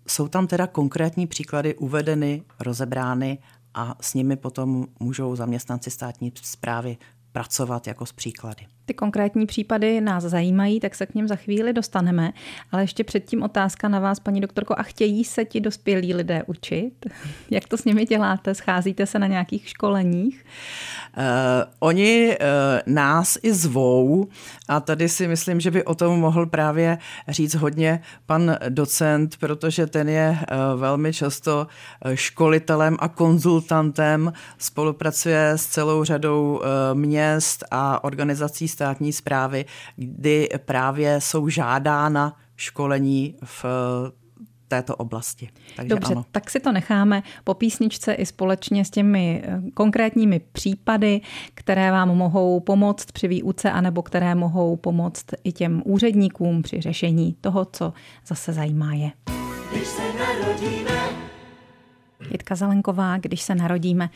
jsou 0.07 0.27
tam 0.27 0.47
teda 0.47 0.67
konkrétní 0.67 1.27
příklady 1.27 1.75
uvedeny, 1.75 2.43
rozebrány 2.59 3.37
a 3.73 3.95
s 4.01 4.13
nimi 4.13 4.35
potom 4.35 4.85
můžou 4.99 5.35
zaměstnanci 5.35 5.91
státní 5.91 6.33
zprávy 6.41 6.97
pracovat 7.31 7.87
jako 7.87 8.05
s 8.05 8.11
příklady. 8.11 8.76
Ty 8.87 8.93
konkrétní 8.93 9.45
případy 9.45 10.01
nás 10.01 10.23
zajímají, 10.23 10.79
tak 10.79 10.95
se 10.95 11.05
k 11.05 11.15
něm 11.15 11.27
za 11.27 11.35
chvíli 11.35 11.73
dostaneme. 11.73 12.33
Ale 12.71 12.83
ještě 12.83 13.03
předtím 13.03 13.43
otázka 13.43 13.87
na 13.87 13.99
vás, 13.99 14.19
paní 14.19 14.41
doktorko. 14.41 14.75
A 14.77 14.83
chtějí 14.83 15.23
se 15.23 15.45
ti 15.45 15.59
dospělí 15.61 16.13
lidé 16.13 16.43
učit? 16.47 16.93
Jak 17.51 17.67
to 17.67 17.77
s 17.77 17.85
nimi 17.85 18.05
děláte? 18.05 18.55
Scházíte 18.55 19.05
se 19.05 19.19
na 19.19 19.27
nějakých 19.27 19.69
školeních? 19.69 20.45
Uh, 21.17 21.23
oni 21.79 22.37
uh, 22.41 22.93
nás 22.93 23.37
i 23.43 23.53
zvou 23.53 24.27
a 24.67 24.79
tady 24.79 25.09
si 25.09 25.27
myslím, 25.27 25.59
že 25.59 25.71
by 25.71 25.83
o 25.83 25.95
tom 25.95 26.19
mohl 26.19 26.45
právě 26.45 26.97
říct 27.27 27.55
hodně 27.55 28.01
pan 28.25 28.57
docent, 28.69 29.37
protože 29.37 29.87
ten 29.87 30.09
je 30.09 30.29
uh, 30.29 30.79
velmi 30.79 31.13
často 31.13 31.67
školitelem 32.13 32.97
a 32.99 33.07
konzultantem, 33.07 34.33
spolupracuje 34.57 35.49
s 35.49 35.65
celou 35.65 36.03
řadou 36.03 36.61
měst 36.93 37.63
a 37.71 38.03
organizací 38.03 38.67
státní 38.77 39.13
zprávy, 39.13 39.65
kdy 39.95 40.49
právě 40.65 41.21
jsou 41.21 41.49
žádána 41.49 42.37
školení 42.55 43.35
v 43.43 43.65
této 44.67 44.95
oblasti. 44.95 45.49
Takže 45.75 45.89
Dobře, 45.89 46.13
ano. 46.13 46.25
tak 46.31 46.49
si 46.49 46.59
to 46.59 46.71
necháme 46.71 47.23
po 47.43 47.53
písničce 47.53 48.13
i 48.13 48.25
společně 48.25 48.85
s 48.85 48.89
těmi 48.89 49.43
eh, 49.45 49.61
konkrétními 49.73 50.39
případy, 50.51 51.21
které 51.53 51.91
vám 51.91 52.09
mohou 52.09 52.59
pomoct 52.59 53.11
při 53.11 53.27
výuce, 53.27 53.71
anebo 53.71 54.01
které 54.01 54.35
mohou 54.35 54.75
pomoct 54.75 55.25
i 55.43 55.51
těm 55.51 55.81
úředníkům 55.85 56.61
při 56.61 56.81
řešení 56.81 57.35
toho, 57.41 57.65
co 57.65 57.93
zase 58.27 58.53
zajímá 58.53 58.93
je. 58.93 59.11
Když 59.71 59.87
se 59.87 60.01
narodíme, 60.19 61.26
Jitka 62.31 62.55
Zelenková, 62.55 63.17
když 63.17 63.41
se 63.41 63.55
narodíme. 63.55 64.09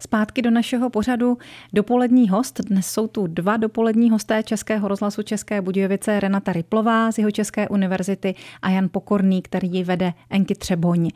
Zpátky 0.00 0.42
do 0.42 0.50
našeho 0.50 0.90
pořadu 0.90 1.38
dopolední 1.72 2.28
host. 2.28 2.60
Dnes 2.60 2.86
jsou 2.86 3.06
tu 3.06 3.26
dva 3.26 3.56
dopolední 3.56 4.10
hosté 4.10 4.42
Českého 4.42 4.88
rozhlasu 4.88 5.22
České 5.22 5.60
Budějovice, 5.60 6.20
Renata 6.20 6.52
Riplová 6.52 7.12
z 7.12 7.18
jeho 7.18 7.30
České 7.30 7.68
univerzity 7.68 8.34
a 8.62 8.70
Jan 8.70 8.88
Pokorný, 8.92 9.42
který 9.42 9.72
ji 9.72 9.84
vede 9.84 10.12
Enky 10.30 10.54
Třeboň. 10.54 11.10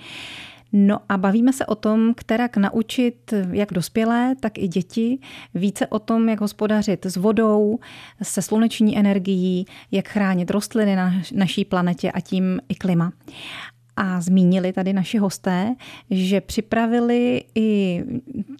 No 0.72 0.98
a 1.08 1.18
bavíme 1.18 1.52
se 1.52 1.66
o 1.66 1.74
tom, 1.74 2.14
kterak 2.14 2.56
naučit 2.56 3.34
jak 3.52 3.72
dospělé, 3.72 4.34
tak 4.40 4.58
i 4.58 4.68
děti 4.68 5.18
více 5.54 5.86
o 5.86 5.98
tom, 5.98 6.28
jak 6.28 6.40
hospodařit 6.40 7.06
s 7.06 7.16
vodou, 7.16 7.78
se 8.22 8.42
sluneční 8.42 8.98
energií, 8.98 9.66
jak 9.90 10.08
chránit 10.08 10.50
rostliny 10.50 10.96
na 10.96 11.14
naší 11.34 11.64
planetě 11.64 12.10
a 12.10 12.20
tím 12.20 12.60
i 12.68 12.74
klima. 12.74 13.12
A 13.96 14.20
zmínili 14.20 14.72
tady 14.72 14.92
naši 14.92 15.18
hosté, 15.18 15.74
že 16.10 16.40
připravili 16.40 17.44
i 17.54 18.02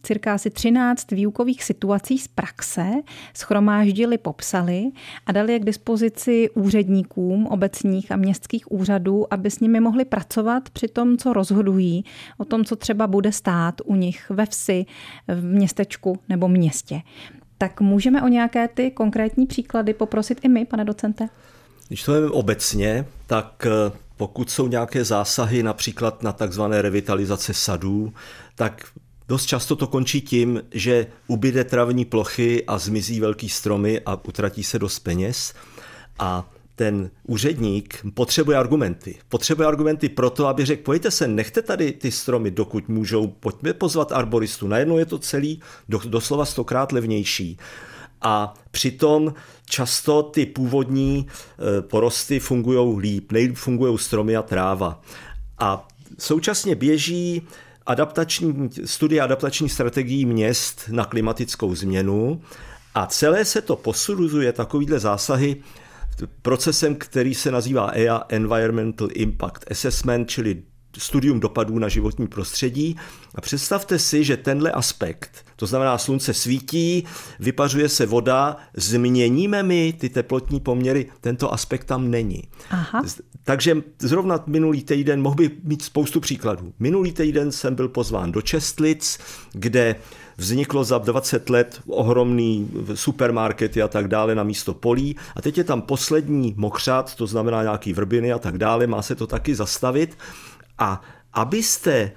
cirka 0.02 0.34
asi 0.34 0.50
13 0.50 1.10
výukových 1.10 1.64
situací 1.64 2.18
z 2.18 2.28
praxe, 2.28 2.90
schromáždili, 3.34 4.18
popsali 4.18 4.90
a 5.26 5.32
dali 5.32 5.52
je 5.52 5.58
k 5.58 5.64
dispozici 5.64 6.50
úředníkům 6.50 7.46
obecních 7.46 8.12
a 8.12 8.16
městských 8.16 8.72
úřadů, 8.72 9.32
aby 9.32 9.50
s 9.50 9.60
nimi 9.60 9.80
mohli 9.80 10.04
pracovat 10.04 10.70
při 10.70 10.88
tom, 10.88 11.16
co 11.16 11.32
rozhodují, 11.32 12.04
o 12.38 12.44
tom, 12.44 12.64
co 12.64 12.76
třeba 12.76 13.06
bude 13.06 13.32
stát 13.32 13.74
u 13.84 13.94
nich 13.94 14.30
ve 14.30 14.46
vsi, 14.46 14.86
v 15.28 15.44
městečku 15.44 16.18
nebo 16.28 16.48
městě. 16.48 17.00
Tak 17.58 17.80
můžeme 17.80 18.22
o 18.22 18.28
nějaké 18.28 18.68
ty 18.68 18.90
konkrétní 18.90 19.46
příklady 19.46 19.94
poprosit 19.94 20.38
i 20.42 20.48
my, 20.48 20.64
pane 20.64 20.84
docente? 20.84 21.28
Když 21.88 22.02
to 22.02 22.32
obecně, 22.32 23.04
tak 23.26 23.66
pokud 24.20 24.50
jsou 24.50 24.68
nějaké 24.68 25.04
zásahy 25.04 25.62
například 25.62 26.22
na 26.22 26.32
takzvané 26.32 26.82
revitalizace 26.82 27.54
sadů, 27.54 28.12
tak 28.54 28.86
dost 29.28 29.46
často 29.46 29.76
to 29.76 29.86
končí 29.86 30.20
tím, 30.20 30.62
že 30.70 31.06
ubyde 31.26 31.64
travní 31.64 32.04
plochy 32.04 32.64
a 32.66 32.78
zmizí 32.78 33.20
velký 33.20 33.48
stromy 33.48 34.00
a 34.06 34.24
utratí 34.24 34.64
se 34.64 34.78
dost 34.78 34.98
peněz. 34.98 35.54
A 36.18 36.50
ten 36.76 37.10
úředník 37.26 38.06
potřebuje 38.14 38.58
argumenty. 38.58 39.18
Potřebuje 39.28 39.68
argumenty 39.68 40.08
proto, 40.08 40.46
aby 40.46 40.64
řekl, 40.64 40.82
pojďte 40.82 41.10
se, 41.10 41.28
nechte 41.28 41.62
tady 41.62 41.92
ty 41.92 42.10
stromy, 42.10 42.50
dokud 42.50 42.88
můžou, 42.88 43.26
pojďme 43.26 43.72
pozvat 43.72 44.12
arboristu. 44.12 44.68
Najednou 44.68 44.98
je 44.98 45.06
to 45.06 45.18
celý 45.18 45.60
doslova 45.88 46.44
stokrát 46.44 46.92
levnější 46.92 47.58
a 48.22 48.54
přitom 48.70 49.34
často 49.66 50.22
ty 50.22 50.46
původní 50.46 51.26
e, 51.26 51.82
porosty 51.82 52.40
fungují 52.40 52.98
líp, 52.98 53.32
nejlíp 53.32 53.56
fungují 53.56 53.98
stromy 53.98 54.36
a 54.36 54.42
tráva. 54.42 55.00
A 55.58 55.88
současně 56.18 56.74
běží 56.74 57.42
adaptační, 57.86 58.70
studie 58.84 59.22
adaptační 59.22 59.68
strategií 59.68 60.26
měst 60.26 60.84
na 60.88 61.04
klimatickou 61.04 61.74
změnu 61.74 62.40
a 62.94 63.06
celé 63.06 63.44
se 63.44 63.62
to 63.62 63.76
posuzuje 63.76 64.52
takovýhle 64.52 64.98
zásahy 64.98 65.56
procesem, 66.42 66.94
který 66.94 67.34
se 67.34 67.50
nazývá 67.50 67.90
EA 67.94 68.22
Environmental 68.28 69.08
Impact 69.12 69.70
Assessment, 69.70 70.30
čili 70.30 70.62
studium 70.98 71.40
dopadů 71.40 71.78
na 71.78 71.88
životní 71.88 72.26
prostředí. 72.26 72.96
A 73.34 73.40
představte 73.40 73.98
si, 73.98 74.24
že 74.24 74.36
tenhle 74.36 74.72
aspekt, 74.72 75.44
to 75.56 75.66
znamená 75.66 75.98
slunce 75.98 76.34
svítí, 76.34 77.04
vypařuje 77.40 77.88
se 77.88 78.06
voda, 78.06 78.56
změníme 78.76 79.62
my 79.62 79.92
ty 79.92 80.08
teplotní 80.08 80.60
poměry, 80.60 81.06
tento 81.20 81.52
aspekt 81.52 81.84
tam 81.84 82.10
není. 82.10 82.42
Aha. 82.70 83.02
Takže 83.44 83.82
zrovna 83.98 84.44
minulý 84.46 84.82
týden 84.82 85.22
mohl 85.22 85.34
by 85.34 85.50
mít 85.64 85.82
spoustu 85.82 86.20
příkladů. 86.20 86.72
Minulý 86.78 87.12
týden 87.12 87.52
jsem 87.52 87.74
byl 87.74 87.88
pozván 87.88 88.32
do 88.32 88.42
Čestlic, 88.42 89.18
kde 89.52 89.96
vzniklo 90.36 90.84
za 90.84 90.98
20 90.98 91.50
let 91.50 91.80
ohromný 91.86 92.70
supermarkety 92.94 93.82
a 93.82 93.88
tak 93.88 94.08
dále 94.08 94.34
na 94.34 94.42
místo 94.42 94.74
polí 94.74 95.16
a 95.36 95.42
teď 95.42 95.58
je 95.58 95.64
tam 95.64 95.82
poslední 95.82 96.54
mokřat, 96.56 97.14
to 97.14 97.26
znamená 97.26 97.62
nějaký 97.62 97.92
vrbiny 97.92 98.32
a 98.32 98.38
tak 98.38 98.58
dále, 98.58 98.86
má 98.86 99.02
se 99.02 99.14
to 99.14 99.26
taky 99.26 99.54
zastavit 99.54 100.16
a 100.80 101.02
abyste 101.32 102.12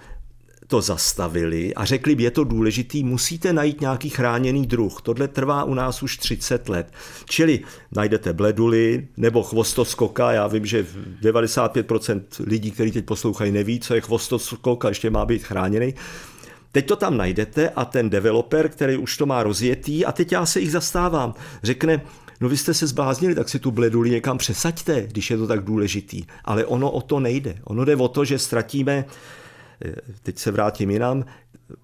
to 0.68 0.82
zastavili 0.82 1.74
a 1.76 1.86
řekli, 1.86 2.16
je 2.20 2.32
to 2.32 2.44
důležitý, 2.44 3.04
musíte 3.04 3.54
najít 3.54 3.82
nějaký 3.82 4.10
chráněný 4.10 4.68
druh. 4.68 5.02
Tohle 5.02 5.28
trvá 5.28 5.64
u 5.64 5.74
nás 5.74 6.04
už 6.04 6.18
30 6.18 6.70
let. 6.70 6.94
Čili 7.26 7.60
najdete 7.92 8.34
bleduly 8.34 9.08
nebo 9.18 9.44
chvostoskoka. 9.44 10.32
Já 10.32 10.48
vím, 10.48 10.66
že 10.66 10.86
95% 11.22 12.22
lidí, 12.40 12.72
kteří 12.72 12.92
teď 12.92 13.06
poslouchají, 13.06 13.52
neví, 13.52 13.80
co 13.80 13.96
je 13.96 14.02
chvostoskok 14.02 14.86
a 14.86 14.90
ještě 14.90 15.10
má 15.10 15.26
být 15.26 15.44
chráněný. 15.44 15.94
Teď 16.72 16.88
to 16.88 16.96
tam 16.96 17.18
najdete 17.18 17.70
a 17.70 17.86
ten 17.86 18.10
developer, 18.10 18.70
který 18.70 18.98
už 18.98 19.18
to 19.18 19.26
má 19.26 19.44
rozjetý, 19.44 20.06
a 20.06 20.12
teď 20.12 20.32
já 20.32 20.46
se 20.46 20.60
jich 20.60 20.72
zastávám, 20.72 21.34
řekne, 21.64 22.02
no 22.44 22.50
vy 22.50 22.58
jste 22.58 22.74
se 22.74 22.88
zbláznili, 22.88 23.36
tak 23.36 23.50
si 23.50 23.60
tu 23.60 23.72
bleduli 23.72 24.10
někam 24.10 24.38
přesaďte, 24.38 25.08
když 25.08 25.32
je 25.32 25.38
to 25.38 25.48
tak 25.48 25.64
důležitý. 25.64 26.24
Ale 26.46 26.66
ono 26.66 26.92
o 26.92 27.02
to 27.02 27.20
nejde. 27.20 27.56
Ono 27.64 27.86
jde 27.86 27.96
o 27.96 28.08
to, 28.08 28.26
že 28.26 28.40
ztratíme, 28.40 29.06
eh, 29.86 29.96
teď 30.24 30.38
se 30.38 30.52
vrátím 30.52 30.92
jinam, 30.92 31.26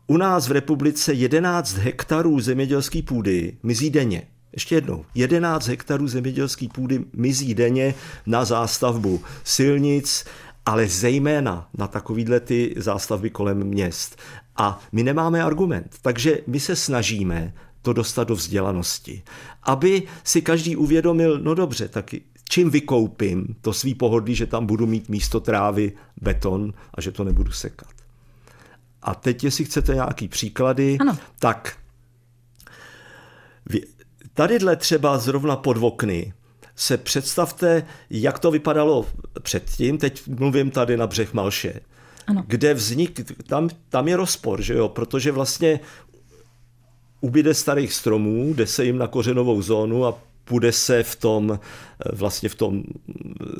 u 0.07 0.17
nás 0.17 0.47
v 0.47 0.51
republice 0.51 1.13
11 1.13 1.77
hektarů 1.77 2.39
zemědělské 2.39 3.01
půdy 3.01 3.57
mizí 3.63 3.89
denně. 3.89 4.21
Ještě 4.53 4.75
jednou, 4.75 5.05
11 5.15 5.67
hektarů 5.67 6.07
zemědělské 6.07 6.67
půdy 6.73 7.05
mizí 7.13 7.53
denně 7.53 7.95
na 8.25 8.45
zástavbu 8.45 9.21
silnic, 9.43 10.25
ale 10.65 10.87
zejména 10.87 11.69
na 11.77 11.87
takovýhle 11.87 12.39
ty 12.39 12.73
zástavby 12.77 13.29
kolem 13.29 13.63
měst. 13.63 14.19
A 14.55 14.79
my 14.91 15.03
nemáme 15.03 15.43
argument, 15.43 15.95
takže 16.01 16.39
my 16.47 16.59
se 16.59 16.75
snažíme 16.75 17.53
to 17.81 17.93
dostat 17.93 18.27
do 18.27 18.35
vzdělanosti. 18.35 19.23
Aby 19.63 20.03
si 20.23 20.41
každý 20.41 20.75
uvědomil, 20.75 21.39
no 21.39 21.55
dobře, 21.55 21.87
tak 21.87 22.15
čím 22.49 22.69
vykoupím 22.69 23.55
to 23.61 23.73
svý 23.73 23.95
pohodlí, 23.95 24.35
že 24.35 24.45
tam 24.45 24.65
budu 24.65 24.87
mít 24.87 25.09
místo 25.09 25.39
trávy 25.39 25.91
beton 26.21 26.73
a 26.93 27.01
že 27.01 27.11
to 27.11 27.23
nebudu 27.23 27.51
sekat. 27.51 27.91
A 29.01 29.15
teď, 29.15 29.43
jestli 29.43 29.65
chcete 29.65 29.93
nějaký 29.93 30.27
příklady, 30.27 30.97
ano. 30.99 31.17
tak 31.39 31.77
tadyhle 34.33 34.75
třeba 34.75 35.17
zrovna 35.17 35.55
pod 35.55 35.77
okny 35.77 36.33
se 36.75 36.97
představte, 36.97 37.83
jak 38.09 38.39
to 38.39 38.51
vypadalo 38.51 39.05
předtím, 39.41 39.97
teď 39.97 40.27
mluvím 40.27 40.71
tady 40.71 40.97
na 40.97 41.07
břeh 41.07 41.33
Malše, 41.33 41.79
ano. 42.27 42.43
kde 42.47 42.73
vznik, 42.73 43.31
tam, 43.47 43.69
tam 43.89 44.07
je 44.07 44.17
rozpor, 44.17 44.61
že 44.61 44.73
jo, 44.73 44.89
protože 44.89 45.31
vlastně 45.31 45.79
ubyde 47.21 47.53
starých 47.53 47.93
stromů, 47.93 48.53
jde 48.53 48.67
se 48.67 48.85
jim 48.85 48.97
na 48.97 49.07
kořenovou 49.07 49.61
zónu 49.61 50.05
a 50.05 50.17
půjde 50.49 50.71
se 50.71 51.03
v 51.03 51.15
tom, 51.15 51.59
vlastně 52.13 52.49
v 52.49 52.55
tom, 52.55 52.83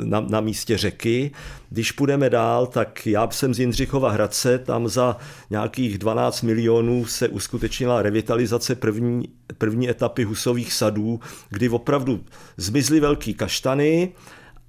na, 0.03 0.19
na 0.19 0.41
místě 0.41 0.77
řeky. 0.77 1.31
Když 1.69 1.91
půjdeme 1.91 2.29
dál, 2.29 2.67
tak 2.67 3.07
já 3.07 3.29
jsem 3.31 3.53
z 3.53 3.59
Jindřichova 3.59 4.11
Hradce, 4.11 4.57
tam 4.57 4.87
za 4.87 5.17
nějakých 5.49 5.97
12 5.97 6.41
milionů 6.41 7.05
se 7.05 7.27
uskutečnila 7.27 8.01
revitalizace 8.01 8.75
první, 8.75 9.29
první 9.57 9.89
etapy 9.89 10.23
husových 10.23 10.73
sadů, 10.73 11.19
kdy 11.49 11.69
opravdu 11.69 12.23
zmizly 12.57 12.99
velký 12.99 13.33
kaštany 13.33 14.13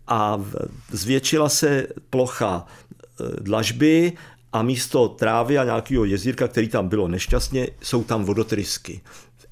a 0.06 0.44
zvětšila 0.90 1.48
se 1.48 1.86
plocha 2.10 2.66
e, 2.66 3.42
dlažby 3.42 4.12
a 4.52 4.62
místo 4.62 5.08
trávy 5.08 5.58
a 5.58 5.64
nějakého 5.64 6.04
jezírka, 6.04 6.48
který 6.48 6.68
tam 6.68 6.88
bylo 6.88 7.08
nešťastně, 7.08 7.68
jsou 7.82 8.04
tam 8.04 8.24
vodotrysky. 8.24 9.00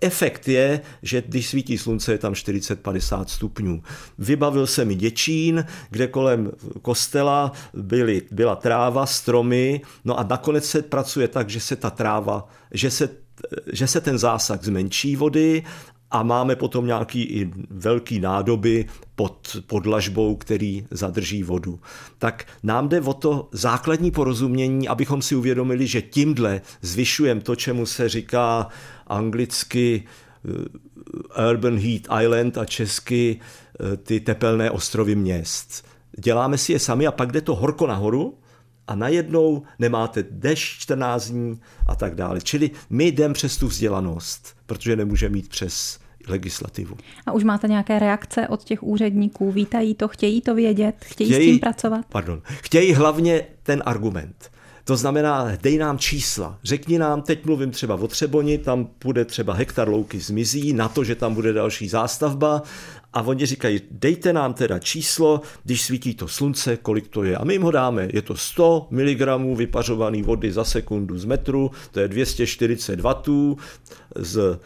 Efekt 0.01 0.49
je, 0.49 0.81
že 1.03 1.23
když 1.27 1.49
svítí 1.49 1.79
slunce, 1.79 2.13
je 2.13 2.19
tam 2.19 2.33
40-50 2.33 3.25
stupňů. 3.25 3.83
Vybavil 4.19 4.67
se 4.67 4.85
mi 4.85 4.95
Děčín, 4.95 5.65
kde 5.91 6.07
kolem 6.07 6.51
kostela 6.83 7.53
byly, 7.75 8.23
byla 8.31 8.57
tráva, 8.57 9.07
stromy, 9.07 9.81
no 10.05 10.19
a 10.19 10.23
nakonec 10.23 10.65
se 10.65 10.83
pracuje 10.83 11.29
tak, 11.29 11.51
že 11.51 11.61
se 11.61 11.77
ta 11.77 11.91
tráva, 11.91 12.49
že 12.73 12.91
se 12.91 13.09
že 13.73 13.87
se 13.87 14.01
ten 14.01 14.19
zásah 14.19 14.63
zmenší 14.63 15.17
vody 15.17 15.63
a 16.11 16.23
máme 16.23 16.57
potom 16.57 16.87
nějaký 16.87 17.23
i 17.23 17.51
velký 17.71 18.21
nádoby 18.21 18.87
pod 19.15 19.57
podlažbou, 19.67 20.37
který 20.37 20.87
zadrží 20.91 21.43
vodu. 21.43 21.81
Tak 22.19 22.47
nám 22.63 22.89
jde 22.89 23.01
o 23.01 23.15
to 23.15 23.49
základní 23.53 24.11
porozumění, 24.11 24.89
abychom 24.89 25.23
si 25.23 25.35
uvědomili, 25.35 25.87
že 25.87 26.03
tímhle 26.03 26.61
zvyšujeme 26.83 27.41
to, 27.41 27.57
čemu 27.57 27.87
se 27.87 28.09
říká 28.09 28.69
anglicky 29.07 30.05
eh, 30.45 31.51
Urban 31.51 31.79
Heat 31.79 32.23
Island 32.23 32.59
a 32.59 32.65
česky 32.65 33.41
eh, 33.41 33.97
ty 33.97 34.21
tepelné 34.21 34.71
ostrovy 34.71 35.15
měst. 35.15 35.87
Děláme 36.19 36.59
si 36.59 36.73
je 36.73 36.79
sami 36.79 37.07
a 37.07 37.13
pak 37.13 37.33
jde 37.33 37.41
to 37.41 37.55
horko 37.55 37.87
nahoru 37.87 38.39
a 38.89 38.95
najednou 38.95 39.63
nemáte 39.79 40.25
dešť 40.31 40.81
14 40.81 41.29
dní 41.31 41.61
a 41.87 41.97
tak 41.97 42.15
dále. 42.15 42.41
Čili 42.41 42.71
my 42.91 43.07
jdeme 43.07 43.35
přes 43.35 43.57
tu 43.57 43.67
vzdělanost, 43.67 44.57
protože 44.67 44.97
nemůžeme 44.97 45.33
mít 45.33 45.49
přes 45.49 45.99
legislativu. 46.29 46.97
A 47.27 47.33
už 47.33 47.45
máte 47.45 47.69
nějaké 47.69 47.99
reakce 47.99 48.49
od 48.49 48.65
těch 48.65 48.83
úředníků? 48.83 49.53
Vítají 49.53 49.95
to, 49.95 50.09
chtějí 50.09 50.41
to 50.41 50.55
vědět, 50.55 50.95
chtějí, 51.05 51.31
chtějí 51.31 51.49
s 51.49 51.53
tím 51.53 51.61
pracovat? 51.61 52.07
Pardon. 52.09 52.43
Chtějí 52.45 52.93
hlavně 52.93 53.43
ten 53.63 53.83
argument. 53.87 54.51
To 54.85 54.97
znamená, 54.97 55.49
dej 55.63 55.79
nám 55.79 55.99
čísla. 55.99 56.59
Řekni 56.65 56.99
nám, 56.99 57.23
teď 57.23 57.45
mluvím 57.45 57.71
třeba 57.71 57.95
o 57.95 58.09
Třeboni, 58.09 58.59
tam 58.59 58.89
bude 59.05 59.25
třeba 59.25 59.55
hektar 59.55 59.89
louky 59.89 60.21
zmizí, 60.21 60.73
na 60.73 60.89
to, 60.89 61.05
že 61.05 61.15
tam 61.15 61.35
bude 61.35 61.53
další 61.53 61.89
zástavba 61.89 62.63
a 63.13 63.23
oni 63.23 63.47
říkají, 63.47 63.81
dejte 63.91 64.33
nám 64.33 64.55
teda 64.55 64.79
číslo, 64.79 65.41
když 65.65 65.83
svítí 65.83 66.15
to 66.15 66.29
slunce, 66.29 66.77
kolik 66.77 67.09
to 67.09 67.25
je. 67.25 67.37
A 67.37 67.45
my 67.45 67.55
jim 67.55 67.63
ho 67.63 67.71
dáme. 67.71 68.09
Je 68.13 68.23
to 68.23 68.37
100 68.37 68.89
mg 68.91 69.21
vypařované 69.57 70.23
vody 70.23 70.53
za 70.53 70.65
sekundu 70.65 71.19
z 71.19 71.25
metru, 71.25 71.71
to 71.91 72.01
je 72.01 72.09
240 72.09 73.01
W 73.01 73.15
z 74.17 74.59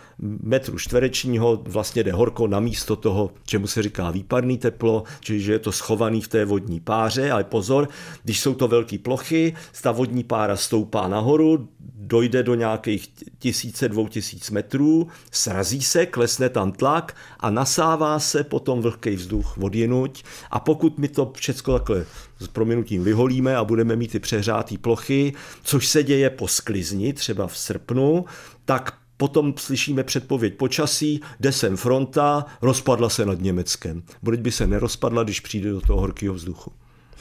metru 0.42 0.78
čtverečního, 0.78 1.62
vlastně 1.64 2.02
jde 2.02 2.12
horko 2.12 2.46
na 2.46 2.61
místo 2.61 2.96
toho, 2.96 3.31
čemu 3.46 3.66
se 3.66 3.83
říká 3.83 4.11
výparný 4.11 4.59
teplo, 4.59 5.05
čili 5.20 5.42
je 5.42 5.59
to 5.59 5.72
schovaný 5.72 6.20
v 6.20 6.28
té 6.28 6.44
vodní 6.44 6.81
páře, 6.81 7.31
ale 7.31 7.44
pozor, 7.44 7.88
když 8.24 8.40
jsou 8.40 8.55
to 8.55 8.68
velké 8.68 8.98
plochy, 8.98 9.55
ta 9.83 9.92
vodní 9.92 10.24
pára 10.24 10.57
stoupá 10.57 11.09
nahoru, 11.09 11.68
dojde 12.12 12.42
do 12.42 12.55
nějakých 12.55 13.09
tisíce, 13.38 13.88
dvou 13.88 14.09
tisíc 14.09 14.51
metrů, 14.51 15.09
srazí 15.31 15.83
se, 15.83 16.07
klesne 16.07 16.48
tam 16.48 16.72
tlak 16.72 17.16
a 17.40 17.51
nasává 17.51 18.18
se 18.18 18.44
potom 18.44 18.83
vlhký 18.83 19.11
vzduch 19.11 19.59
odjinuť 19.59 20.25
a 20.51 20.61
pokud 20.61 20.98
my 20.98 21.09
to 21.09 21.33
všechno 21.35 21.79
takhle 21.79 22.07
s 22.38 22.48
proměnutím 22.48 23.05
vyholíme 23.05 23.57
a 23.57 23.64
budeme 23.64 23.96
mít 23.96 24.12
ty 24.12 24.18
přehrátý 24.18 24.79
plochy, 24.79 25.33
což 25.62 25.88
se 25.88 26.03
děje 26.03 26.31
po 26.31 26.48
sklizni, 26.48 27.12
třeba 27.12 27.46
v 27.46 27.59
srpnu, 27.59 28.25
tak 28.64 29.03
Potom 29.16 29.55
slyšíme 29.57 30.05
předpověď 30.05 30.55
počasí, 30.55 31.20
jde 31.40 31.53
sem 31.53 31.77
fronta, 31.77 32.44
rozpadla 32.62 33.09
se 33.09 33.27
nad 33.27 33.40
Německem. 33.40 34.03
Bude 34.22 34.37
by 34.37 34.53
se 34.53 34.66
nerozpadla, 34.66 35.22
když 35.22 35.40
přijde 35.40 35.70
do 35.70 35.81
toho 35.81 36.01
horkého 36.01 36.35
vzduchu. 36.35 36.72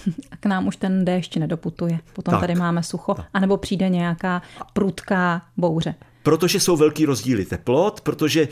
A 0.31 0.37
k 0.37 0.45
nám 0.45 0.67
už 0.67 0.75
ten 0.75 1.05
déšť 1.05 1.37
nedoputuje. 1.37 1.99
Potom 2.13 2.31
tak. 2.31 2.41
tady 2.41 2.55
máme 2.55 2.83
sucho. 2.83 3.15
A 3.33 3.39
nebo 3.39 3.57
přijde 3.57 3.89
nějaká 3.89 4.41
prudká 4.73 5.41
bouře. 5.57 5.95
Protože 6.23 6.59
jsou 6.59 6.77
velký 6.77 7.05
rozdíly 7.05 7.45
teplot, 7.45 8.01
protože 8.01 8.47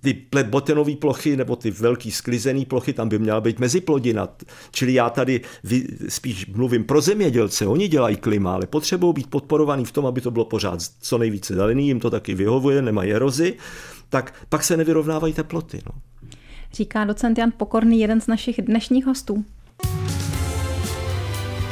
ty 0.00 0.26
botenové 0.42 0.96
plochy 0.96 1.36
nebo 1.36 1.56
ty 1.56 1.70
velký 1.70 2.10
sklizený 2.10 2.64
plochy, 2.64 2.92
tam 2.92 3.08
by 3.08 3.18
měla 3.18 3.40
být 3.40 3.58
meziplodina. 3.58 4.28
Čili 4.70 4.94
já 4.94 5.10
tady 5.10 5.40
spíš 6.08 6.46
mluvím 6.46 6.84
pro 6.84 7.00
zemědělce, 7.00 7.66
oni 7.66 7.88
dělají 7.88 8.16
klima, 8.16 8.54
ale 8.54 8.66
potřebují 8.66 9.14
být 9.14 9.26
podporovaný 9.26 9.84
v 9.84 9.92
tom, 9.92 10.06
aby 10.06 10.20
to 10.20 10.30
bylo 10.30 10.44
pořád 10.44 10.80
co 11.00 11.18
nejvíce 11.18 11.54
zelený, 11.54 11.86
jim 11.86 12.00
to 12.00 12.10
taky 12.10 12.34
vyhovuje, 12.34 12.82
nemají 12.82 13.12
erozi, 13.12 13.54
tak 14.08 14.34
pak 14.48 14.64
se 14.64 14.76
nevyrovnávají 14.76 15.34
teploty. 15.34 15.80
No. 15.86 15.92
Říká 16.72 17.04
docent 17.04 17.38
Jan 17.38 17.52
Pokorný, 17.56 18.00
jeden 18.00 18.20
z 18.20 18.26
našich 18.26 18.62
dnešních 18.62 19.06
hostů. 19.06 19.44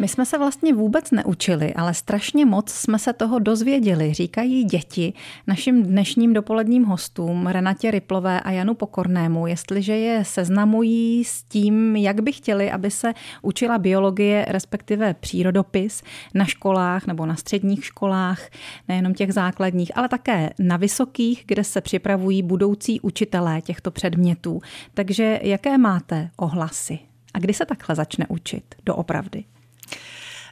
My 0.00 0.08
jsme 0.08 0.26
se 0.26 0.38
vlastně 0.38 0.74
vůbec 0.74 1.10
neučili, 1.10 1.74
ale 1.74 1.94
strašně 1.94 2.46
moc 2.46 2.70
jsme 2.70 2.98
se 2.98 3.12
toho 3.12 3.38
dozvěděli, 3.38 4.14
říkají 4.14 4.64
děti 4.64 5.12
našim 5.46 5.82
dnešním 5.82 6.32
dopoledním 6.32 6.84
hostům 6.84 7.46
Renatě 7.46 7.90
Riplové 7.90 8.40
a 8.40 8.50
Janu 8.50 8.74
Pokornému, 8.74 9.46
jestliže 9.46 9.96
je 9.96 10.24
seznamují 10.24 11.24
s 11.24 11.42
tím, 11.42 11.96
jak 11.96 12.20
by 12.20 12.32
chtěli, 12.32 12.70
aby 12.70 12.90
se 12.90 13.14
učila 13.42 13.78
biologie, 13.78 14.44
respektive 14.48 15.14
přírodopis 15.14 16.02
na 16.34 16.44
školách 16.44 17.06
nebo 17.06 17.26
na 17.26 17.36
středních 17.36 17.84
školách, 17.84 18.40
nejenom 18.88 19.14
těch 19.14 19.32
základních, 19.32 19.96
ale 19.98 20.08
také 20.08 20.50
na 20.58 20.76
vysokých, 20.76 21.44
kde 21.46 21.64
se 21.64 21.80
připravují 21.80 22.42
budoucí 22.42 23.00
učitelé 23.00 23.60
těchto 23.60 23.90
předmětů. 23.90 24.60
Takže 24.94 25.40
jaké 25.42 25.78
máte 25.78 26.30
ohlasy? 26.36 26.98
A 27.34 27.38
kdy 27.38 27.54
se 27.54 27.66
takhle 27.66 27.94
začne 27.94 28.26
učit 28.28 28.74
doopravdy? 28.86 29.44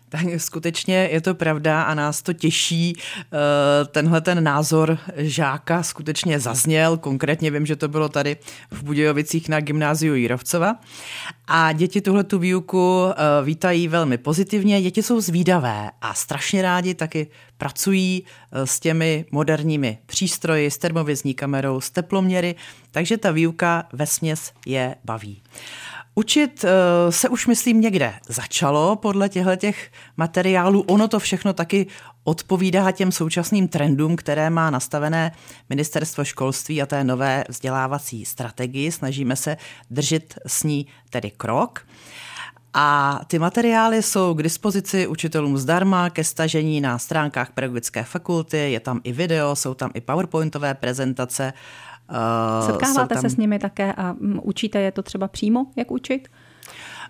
Tak 0.09 0.21
skutečně 0.37 1.09
je 1.13 1.21
to 1.21 1.35
pravda 1.35 1.83
a 1.83 1.95
nás 1.95 2.23
to 2.23 2.33
těší. 2.33 2.97
Eh, 2.97 3.85
tenhle 3.85 4.21
ten 4.21 4.45
názor 4.45 4.99
žáka 5.17 5.83
skutečně 5.83 6.41
zazněl. 6.41 6.97
Konkrétně 6.97 7.51
vím, 7.51 7.67
že 7.67 7.77
to 7.77 7.89
bylo 7.89 8.09
tady 8.09 8.37
v 8.71 8.83
Budějovicích 8.83 9.49
na 9.49 9.61
gymnáziu 9.61 10.15
Jírovcova. 10.15 10.77
A 11.47 11.73
děti 11.73 12.01
tuhle 12.01 12.25
tu 12.25 12.39
výuku 12.39 13.05
eh, 13.11 13.45
vítají 13.45 13.89
velmi 13.89 14.19
pozitivně. 14.19 14.83
Děti 14.83 15.03
jsou 15.03 15.21
zvídavé 15.21 15.91
a 16.01 16.15
strašně 16.15 16.63
rádi 16.63 16.95
taky 16.95 17.27
pracují 17.59 18.25
eh, 18.53 18.67
s 18.67 18.81
těmi 18.81 19.25
moderními 19.31 19.99
přístroji, 20.07 20.71
s 20.71 20.79
termovizní 20.79 21.35
kamerou, 21.35 21.81
s 21.81 21.91
teploměry, 21.91 22.55
takže 22.91 23.17
ta 23.17 23.31
výuka 23.31 23.85
ve 23.93 24.07
směs 24.07 24.53
je 24.67 24.95
baví. 25.05 25.43
Učit 26.19 26.65
eh, 26.65 27.13
se 27.13 27.29
už, 27.29 27.47
myslím, 27.47 27.81
někde 27.81 28.15
začalo 28.29 28.97
podle 28.97 29.29
těchto 29.29 29.57
těch 29.57 29.91
materiálů. 30.17 30.81
Ono 30.81 31.09
to 31.09 31.19
všechno 31.19 31.53
taky 31.53 31.87
odpovídá 32.25 32.91
těm 32.91 33.13
současným 33.13 33.69
trendům, 33.69 34.17
které 34.17 34.51
má 34.51 34.71
nastavené 34.71 35.33
ministerstvo 35.69 36.25
školství 36.25 36.83
a 36.83 36.87
té 36.87 37.05
nové 37.05 37.45
vzdělávací 37.49 38.25
strategii. 38.25 38.93
Snažíme 38.93 39.37
se 39.37 39.57
držet 39.91 40.35
s 40.47 40.63
ní 40.63 40.87
tedy 41.11 41.31
krok. 41.31 41.87
A 42.75 43.21
ty 43.27 43.39
materiály 43.39 44.03
jsou 44.03 44.35
k 44.35 44.43
dispozici 44.43 45.07
učitelům 45.07 45.59
zdarma 45.59 46.11
ke 46.11 46.25
stažení 46.25 46.81
na 46.81 46.99
stránkách 46.99 47.51
pedagogické 47.51 48.05
fakulty, 48.05 48.73
je 48.73 48.81
tam 48.81 49.01
i 49.05 49.13
video, 49.13 49.57
jsou 49.57 49.75
tam 49.75 49.91
i 49.95 50.01
powerpointové 50.01 50.75
prezentace 50.75 51.53
Setkáváte 52.67 53.15
tam... 53.15 53.23
se 53.23 53.31
s 53.31 53.37
nimi 53.37 53.59
také 53.59 53.93
a 53.93 54.13
mm, 54.13 54.41
učíte 54.43 54.81
je 54.81 54.93
to 54.93 55.03
třeba 55.03 55.29
přímo, 55.29 55.67
jak 55.77 55.91
učit? 55.91 56.29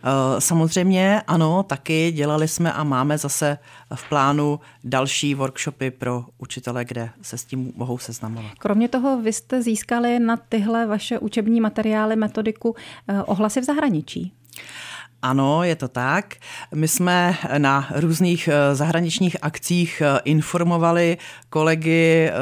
Uh, 0.05 0.39
samozřejmě 0.39 1.23
ano, 1.27 1.63
taky 1.63 2.13
dělali 2.13 2.49
jsme 2.49 2.73
a 2.73 2.85
máme 2.85 3.19
zase 3.19 3.59
v 3.95 4.09
plánu 4.09 4.61
další 4.85 5.35
workshopy 5.35 5.91
pro 5.91 6.25
učitele, 6.39 6.85
kde 6.85 7.11
se 7.23 7.39
s 7.39 7.45
tím 7.45 7.73
mohou 7.77 7.99
seznamovat. 7.99 8.53
Kromě 8.59 8.89
toho 8.89 9.21
vy 9.21 9.33
jste 9.33 9.63
získali 9.63 10.19
na 10.19 10.37
tyhle 10.37 10.87
vaše 10.87 11.19
učební 11.19 11.61
materiály 11.61 12.17
metodiku 12.17 12.71
uh, 12.71 12.77
ohlasy 13.27 13.61
v 13.61 13.65
zahraničí. 13.65 14.33
Ano, 15.23 15.63
je 15.63 15.77
to 15.77 15.89
tak. 15.89 16.35
My 16.75 16.89
jsme 16.89 17.37
na 17.59 17.89
různých 17.95 18.49
eh, 18.49 18.75
zahraničních 18.75 19.37
akcích 19.43 20.03
eh, 20.05 20.21
informovali 20.25 21.19
kolegy, 21.51 22.31
eh, 22.31 22.35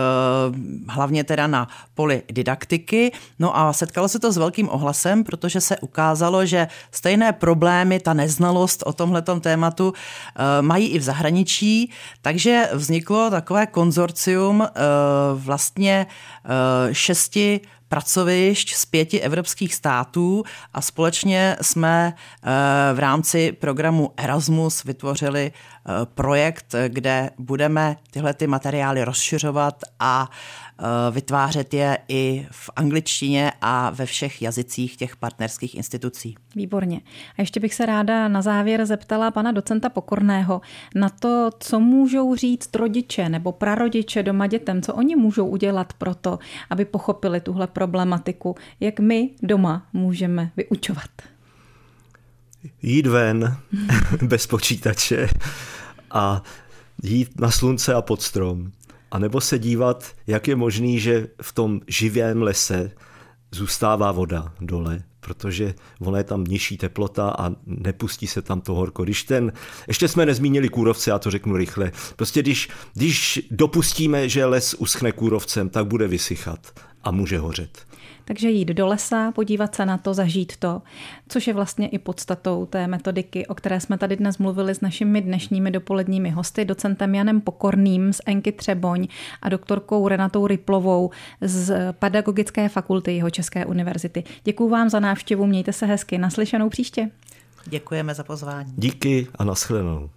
hlavně 0.89 1.25
teda 1.25 1.47
na 1.47 1.69
poli 1.95 2.23
didaktiky. 2.33 3.13
No 3.39 3.57
a 3.57 3.73
setkalo 3.73 4.09
se 4.09 4.19
to 4.19 4.33
s 4.33 4.37
velkým 4.37 4.69
ohlasem, 4.69 5.25
protože 5.25 5.61
se 5.61 5.77
ukázalo, 5.79 6.47
že 6.47 6.69
stejné 6.91 7.33
problémy, 7.33 8.01
ta 8.01 8.15
neznalost 8.15 8.83
o 8.87 8.93
tomhletom 8.93 9.41
tématu 9.41 9.93
mají 10.61 10.89
i 10.89 10.99
v 10.99 11.03
zahraničí, 11.03 11.91
takže 12.23 12.69
vzniklo 12.73 13.31
takové 13.31 13.67
konzorcium 13.67 14.69
vlastně 15.35 16.07
šesti 16.93 17.61
pracovišť 17.89 18.75
z 18.75 18.87
pěti 18.87 19.21
evropských 19.21 19.75
států 19.75 20.45
a 20.75 20.81
společně 20.81 21.57
jsme 21.61 22.13
eh, 22.13 22.51
v 22.95 22.99
rámci 22.99 23.53
programu 23.53 24.13
Erasmus 24.17 24.85
vytvořili 24.85 25.53
eh, 25.53 25.93
projekt, 26.15 26.75
kde 26.89 27.31
budeme 27.39 27.97
tyhle 28.11 28.35
ty 28.35 28.47
materiály 28.47 29.05
rozšiřovat 29.05 29.85
a 30.01 30.31
vytvářet 31.11 31.75
je 31.75 31.99
i 32.09 32.47
v 32.51 32.71
angličtině 32.77 33.53
a 33.61 33.91
ve 33.91 34.07
všech 34.07 34.43
jazycích 34.43 34.97
těch 34.97 35.17
partnerských 35.17 35.75
institucí. 35.75 36.35
Výborně. 36.57 37.01
A 37.39 37.43
ještě 37.43 37.61
bych 37.61 37.75
se 37.75 37.87
ráda 37.87 38.29
na 38.29 38.43
závěr 38.43 38.87
zeptala 38.87 39.31
pana 39.31 39.53
docenta 39.53 39.89
Pokorného 39.89 40.61
na 40.95 41.09
to, 41.09 41.51
co 41.61 41.81
můžou 41.81 42.35
říct 42.35 42.77
rodiče 42.77 43.29
nebo 43.29 43.53
prarodiče 43.53 44.23
doma 44.23 44.47
dětem, 44.47 44.83
co 44.83 44.95
oni 44.95 45.17
můžou 45.17 45.47
udělat 45.47 45.93
pro 45.93 46.15
to, 46.15 46.39
aby 46.71 46.85
pochopili 46.85 47.41
tuhle 47.41 47.67
problematiku, 47.67 48.57
jak 48.81 49.01
my 49.01 49.31
doma 49.43 49.87
můžeme 49.93 50.51
vyučovat. 50.57 51.11
Jít 52.83 53.07
ven 53.07 53.57
bez 54.23 54.47
počítače 54.47 55.29
a 56.11 56.43
jít 57.03 57.41
na 57.41 57.51
slunce 57.51 57.95
a 57.95 58.03
pod 58.03 58.23
strom. 58.23 58.73
A 59.11 59.19
nebo 59.19 59.41
se 59.41 59.59
dívat, 59.59 60.13
jak 60.27 60.49
je 60.49 60.57
možný, 60.57 61.01
že 61.01 61.29
v 61.43 61.53
tom 61.53 61.81
živém 61.89 62.43
lese 62.43 62.91
zůstává 63.51 64.13
voda 64.13 64.53
dole, 64.61 65.03
protože 65.21 65.75
ona 66.01 66.19
je 66.19 66.25
tam 66.25 66.45
nižší 66.45 66.77
teplota 66.77 67.35
a 67.39 67.51
nepustí 67.67 68.27
se 68.27 68.43
tam 68.43 68.61
to 68.61 68.75
horko. 68.75 69.05
Když 69.05 69.23
ten, 69.23 69.53
ještě 69.89 70.09
jsme 70.09 70.27
nezmínili 70.27 70.69
kůrovce, 70.69 71.11
já 71.11 71.19
to 71.19 71.31
řeknu 71.31 71.57
rychle, 71.57 71.93
prostě 72.17 72.43
když, 72.43 72.69
když 72.95 73.49
dopustíme, 73.51 74.29
že 74.29 74.45
les 74.45 74.75
uschne 74.75 75.13
kůrovcem, 75.13 75.69
tak 75.69 75.87
bude 75.87 76.09
vysychat 76.09 76.81
a 77.05 77.11
může 77.11 77.39
hořet. 77.39 77.87
Takže 78.29 78.51
jít 78.51 78.69
do 78.69 78.87
lesa, 78.87 79.33
podívat 79.33 79.75
se 79.75 79.87
na 79.87 79.99
to, 79.99 80.15
zažít 80.15 80.57
to, 80.57 80.83
což 81.29 81.47
je 81.47 81.55
vlastně 81.55 81.89
i 81.89 81.99
podstatou 81.99 82.67
té 82.67 82.87
metodiky, 82.87 83.47
o 83.47 83.55
které 83.55 83.81
jsme 83.81 83.99
tady 83.99 84.17
dnes 84.17 84.39
mluvili 84.39 84.75
s 84.75 84.81
našimi 84.81 85.21
dnešními 85.21 85.71
dopoledními 85.71 86.31
hosty, 86.31 86.65
docentem 86.65 87.15
Janem 87.15 87.41
Pokorným 87.41 88.13
z 88.13 88.21
Enky 88.27 88.53
Třeboň 88.53 89.09
a 89.43 89.49
doktorkou 89.49 90.09
Renatou 90.09 90.47
Ryplovou 90.47 91.11
z 91.41 91.93
Pedagogické 91.93 92.69
fakulty 92.69 93.17
jeho 93.17 93.31
České 93.31 93.67
univerzity. 93.67 94.25
Děkuji 94.45 94.69
vám 94.69 94.89
za 94.89 95.01
návštěvu, 95.01 95.47
mějte 95.47 95.73
se 95.73 95.87
hezky, 95.87 96.19
naslyšenou 96.19 96.69
příště. 96.69 97.11
Děkujeme 97.67 98.15
za 98.15 98.25
pozvání. 98.25 98.73
Díky 98.77 99.27
a 99.39 99.45
nashledanou. 99.45 100.11